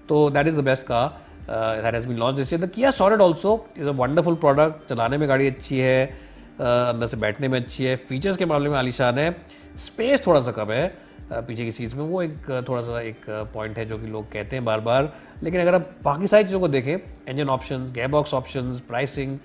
तो 0.09 0.29
that 0.29 0.47
is 0.47 0.55
the 0.57 0.63
best 0.63 0.83
car 0.83 1.01
that 1.49 1.93
has 1.95 2.07
been 2.07 2.17
launch 2.17 2.35
this 2.35 2.53
year 2.53 2.65
the 2.65 2.69
Kia 2.71 2.91
Sonet 2.91 3.21
also 3.21 3.53
is 3.77 3.87
a 3.87 3.91
wonderful 3.99 4.35
product 4.35 4.89
चलाने 4.89 5.17
में 5.17 5.27
गाड़ी 5.29 5.47
अच्छी 5.47 5.79
है 5.79 6.07
uh, 6.07 6.61
अंदर 6.61 7.07
से 7.07 7.17
बैठने 7.17 7.47
में 7.47 7.59
अच्छी 7.59 7.85
है। 7.85 7.95
फीचर्स 7.95 8.37
के 8.37 8.45
मामले 8.45 8.69
में 8.69 8.77
आलिशान 8.77 9.19
है 9.19 9.29
स्पेस 9.85 10.25
थोड़ा 10.27 10.41
सा 10.41 10.51
कम 10.51 10.71
है 10.71 10.91
uh, 10.91 11.43
पीछे 11.47 11.65
की 11.65 11.71
सीट्स 11.71 11.95
में। 11.95 12.03
वो 12.03 12.21
एक 12.21 12.51
uh, 12.51 12.67
थोड़ा 12.69 12.81
सा 12.81 13.01
एक 13.01 13.25
पॉइंट 13.53 13.77
है 13.77 13.85
जो 13.85 13.97
कि 13.97 14.07
लोग 14.07 14.31
कहते 14.31 14.55
हैं 14.55 14.65
बार 14.65 14.79
बार 14.79 15.13
लेकिन 15.43 15.61
अगर 15.61 15.75
आप 15.75 15.89
बाकी 16.03 16.27
सारी 16.27 16.43
चीज़ों 16.43 16.59
को 16.59 16.67
देखें 16.67 16.95
engine 16.95 17.49
option 17.49 17.91
gearbox 18.07 18.33
option 18.33 18.79
pricing 18.87 19.37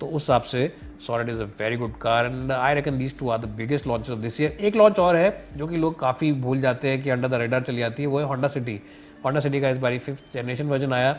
तो 0.00 0.06
उस 0.06 0.22
हिसाब 0.22 0.42
से 0.42 0.60
Sonet 1.06 1.28
is 1.28 1.40
a 1.40 1.44
very 1.58 1.76
good 1.76 1.96
car 1.98 2.26
and 2.26 2.52
I 2.52 2.74
reckon 2.74 2.98
these 2.98 3.18
two 3.18 3.28
are 3.30 3.38
the 3.38 3.48
biggest 3.56 3.86
launch 3.86 4.10
of 4.10 4.18
this 4.18 4.40
year 4.40 4.56
एक 4.60 4.76
लॉन्च 4.76 4.98
और 4.98 5.16
है 5.16 5.44
जो 5.56 5.66
कि 5.66 5.76
लोग 5.76 5.98
काफ़ी 6.00 6.32
भूल 6.42 6.60
जाते 6.60 6.88
हैं 6.88 7.02
कि 7.02 7.10
अंडर 7.10 7.28
द 7.28 7.34
रेडर 7.34 7.62
चली 7.62 7.78
जाती 7.78 8.02
है 8.02 8.08
वो 8.08 8.18
है 8.18 8.24
होंडा 8.24 8.48
सिटी 8.48 8.80
होंडा 9.24 9.40
सिटी 9.40 9.60
का 9.60 9.70
इस 9.70 9.78
बारी 9.78 9.98
फिफ्थ 9.98 10.34
जनरेशन 10.34 10.68
वर्जन 10.68 10.92
आया। 10.92 11.12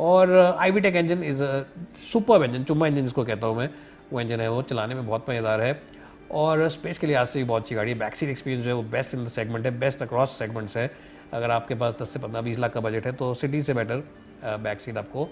और 0.00 0.30
I 0.58 0.70
V 0.70 0.80
tech 0.80 0.96
engine 0.96 1.22
is 1.24 1.42
super 2.02 2.44
engine 2.44 2.64
चुम्मा 2.64 2.86
इंजन 2.86 3.02
जिसको 3.02 3.24
कहता 3.24 3.46
हूँ 3.46 3.56
मैं। 3.56 3.68
वो 4.12 4.20
इंजन 4.20 4.40
है, 4.40 4.48
वो 4.50 4.62
चलाने 4.62 4.94
में 4.94 5.06
बहुत 5.06 5.30
मज़ेदार 5.30 5.60
है। 5.60 5.80
और 6.32 6.68
स्पेस 6.70 6.98
के 6.98 7.06
लिए 7.06 7.16
आज 7.16 7.26
से 7.28 7.38
भी 7.38 7.44
बहुत 7.44 7.62
अच्छी 7.62 7.74
गाड़ी 7.74 7.90
है। 7.92 7.98
बैक 7.98 8.16
सीट 8.16 8.28
एक्सपीरियंस 8.28 8.64
जो 8.64 8.70
है, 8.70 8.74
वो 8.76 8.82
बेस्ट 8.90 9.14
इन 9.14 9.24
द 9.24 9.28
सेगमेंट 9.28 9.64
है 9.66 9.78
बेस्ट 9.78 10.02
अक्रॉस 10.02 10.38
सेगमेंट्स 10.38 10.76
है। 10.76 10.90
अगर 11.32 11.50
आपके 11.50 11.74
पास 11.74 11.94
10 12.00 12.12
से 12.12 12.18
15 12.18 12.40
20 12.42 12.58
लाख 12.58 12.72
का 12.72 12.80
बजट 12.80 13.06
है 13.06 13.12
तो 13.12 13.32
सिटी 13.34 13.62
से 13.62 13.74
बेटर 13.74 14.02
बैक 14.58 14.80
सीट 14.80 14.96
आपको 14.98 15.24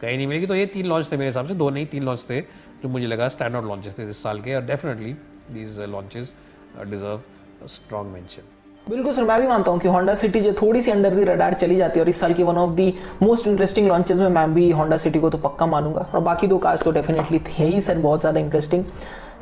कहीं 0.00 0.16
नहीं 0.16 0.26
मिलेगी। 0.26 0.46
तो 0.46 0.54
ये 0.54 0.66
तीन 0.66 0.86
लॉन्च 0.86 1.12
थे 1.12 1.16
मेरे 1.16 1.28
हिसाब 1.28 1.48
से, 1.48 1.54
दो 1.54 1.70
नहीं, 1.70 1.86
तीन 1.86 2.02
लॉन्च 2.02 2.26
थे, 2.30 2.40
जो 2.40 2.88
मुझे 2.88 3.06
लगा 3.06 3.28
स्टैंडर्ड 3.28 3.64
लॉन्चेस 3.64 3.98
थे 3.98 4.08
इस 4.10 4.22
साल 4.22 4.40
के। 4.40 4.54
और 4.54 4.62
definitely 4.66 5.12
these 5.52 5.80
launches 5.80 6.32
deserve 6.80 7.66
strong 7.68 8.12
mention 8.12 8.42
बिल्कुल 8.88 9.12
सर, 9.12 9.22
मैं 9.22 9.40
भी 9.40 9.46
मानता 9.46 9.70
हूँ 9.70 9.80
कि 9.80 9.88
होंडा 9.88 10.14
सिटी 10.14 10.40
जो 10.40 10.52
थोड़ी 10.62 10.80
सी 10.80 10.90
अंडर 10.90 11.14
दी 11.14 11.24
रडार 11.24 11.54
चली 11.54 11.76
जाती 11.76 11.98
है 11.98 12.04
और 12.04 12.08
इस 12.08 12.20
साल 12.20 12.32
की 12.34 12.42
one 12.42 12.56
of 12.56 12.70
the 12.70 12.92
most 13.22 13.46
interesting 13.46 13.88
launches 13.88 14.18
में 14.18 14.28
मैं 14.30 14.52
भी 14.54 14.70
होंडा 14.70 14.96
सिटी 14.96 15.20
को 15.20 15.30
तो 15.30 15.38
पक्का 15.38 15.66
मानूँगा। 15.66 16.06
और 16.14 16.20
बाकी 16.22 16.46
दो 16.46 16.58
कार्स 16.58 16.82
तो 16.82 16.90
डेफिनेटली 16.92 17.38
थे 17.38 17.64
ही 17.64 17.80
सर, 17.80 17.98
बहुत 17.98 18.20
ज़्यादा 18.20 18.40
interesting 18.40 18.84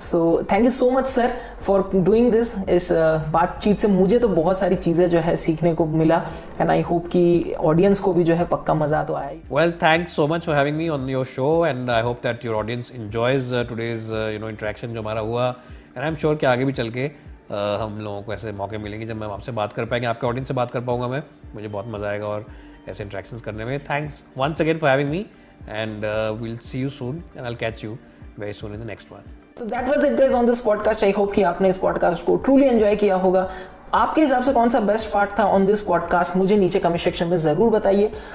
so 0.01 0.21
thank 0.53 0.65
you 0.65 0.71
so 0.71 0.91
much 0.91 1.07
sir 1.07 1.33
for 1.63 1.91
doing 1.95 2.31
this 2.33 2.53
इस 2.69 2.89
बातचीत 3.33 3.79
से 3.79 3.89
मुझे 3.89 4.19
तो 4.19 4.29
बहुत 4.29 4.59
सारी 4.59 4.75
चीज़ें 4.77 5.09
जो 5.11 5.19
है 5.19 5.37
सीखने 5.37 5.75
को 5.75 5.87
मिला 5.87 6.21
एंड 6.61 6.71
आई 6.71 6.81
होप 6.81 7.07
कि 7.07 7.55
ऑडियंस 7.61 7.99
को 7.99 8.13
भी 8.13 8.25
जो 8.25 8.35
है 8.35 8.45
पक्का 8.47 8.75
मज़ा 8.75 9.03
तो 9.05 9.15
आया 9.15 9.31
well 9.53 9.73
thanks 9.83 10.17
so 10.17 10.27
much 10.27 10.47
for 10.47 10.57
having 10.57 10.77
me 10.77 10.89
on 10.89 11.09
your 11.11 11.25
show 11.27 11.67
and 11.67 11.91
I 11.91 12.03
hope 12.03 12.21
that 12.23 12.45
your 12.45 12.57
audience 12.57 12.93
enjoys 12.95 13.55
today's 13.69 14.11
you 14.35 14.39
know 14.39 14.49
interaction 14.49 14.95
जो 14.95 15.01
हमारा 15.01 15.21
हुआ 15.21 15.49
एंड 15.97 16.05
आई 16.05 16.09
एम 16.09 16.17
श्योर 16.17 16.35
कि 16.35 16.47
आगे 16.47 16.65
भी 16.65 16.73
चल 16.73 16.91
के 16.91 17.11
हम 17.51 17.99
लोगों 18.01 18.23
को 18.23 18.33
ऐसे 18.35 18.53
मौके 18.53 18.79
मिलेंगे 18.79 19.07
जब 19.07 19.17
मैं 19.17 19.27
आपसे 19.29 19.53
बात 19.53 19.73
कर 19.73 19.85
पाएँगे, 19.85 20.07
आपके 20.07 20.27
ऑडियंस 20.27 20.49
से 20.49 20.55
बात 20.55 20.71
कर 20.71 20.81
पाऊँगा 20.81 21.09
मैं। 21.09 21.23
मुझे 21.55 21.69
बहुत 21.69 21.87
मज़ा 21.89 22.09
आएगा 22.09 22.27
और 22.27 22.47
ऐसे 22.89 23.03
इंट्रैक्शन 23.03 23.39
करने 23.39 23.65
में। 23.65 23.79
Thanks 23.81 24.23
once 24.39 24.61
again 24.61 24.79
for 24.79 24.91
having 24.91 25.11
me 25.11 25.25
and 25.69 26.05
will 26.43 26.57
see 26.59 26.81
you 26.81 26.91
soon 26.91 27.23
and 27.37 27.47
I 27.47 27.55
catch 27.55 27.85
you 27.85 27.97
very 28.39 28.53
soon 28.53 28.75
in 28.75 28.83
the 28.83 28.87
next 28.87 29.13
one 29.13 29.33
so 29.59 29.65
that 29.65 29.89
was 29.89 30.05
it 30.05 30.19
guys 30.19 30.35
on 30.35 30.47
this 30.47 30.61
podcast 30.61 31.05
I 31.05 31.13
hope 31.13 31.33
कि 31.33 31.43
आपने 31.45 31.69
इस 31.69 31.77
podcast 31.79 32.25
को 32.25 32.37
truly 32.37 32.67
enjoy 32.67 32.97
किया 32.97 33.17
होगा। 33.17 33.51
आपके 33.95 34.21
हिसाब 34.21 34.43
से 34.43 34.53
कौन 34.53 34.69
सा 34.69 34.81
बेस्ट 34.81 35.13
पार्ट 35.13 35.39
था 35.39 35.45
ऑन 35.47 35.67
दिस 35.67 35.83
पॉडकास्ट 35.83 36.37
मुझे 36.37 36.57
नीचे 36.57 36.79
कमेंट 36.79 37.01
सेक्शन 37.01 37.27
में 37.27 37.37
ज़रूर 37.37 37.71
बताइए। 37.71 38.11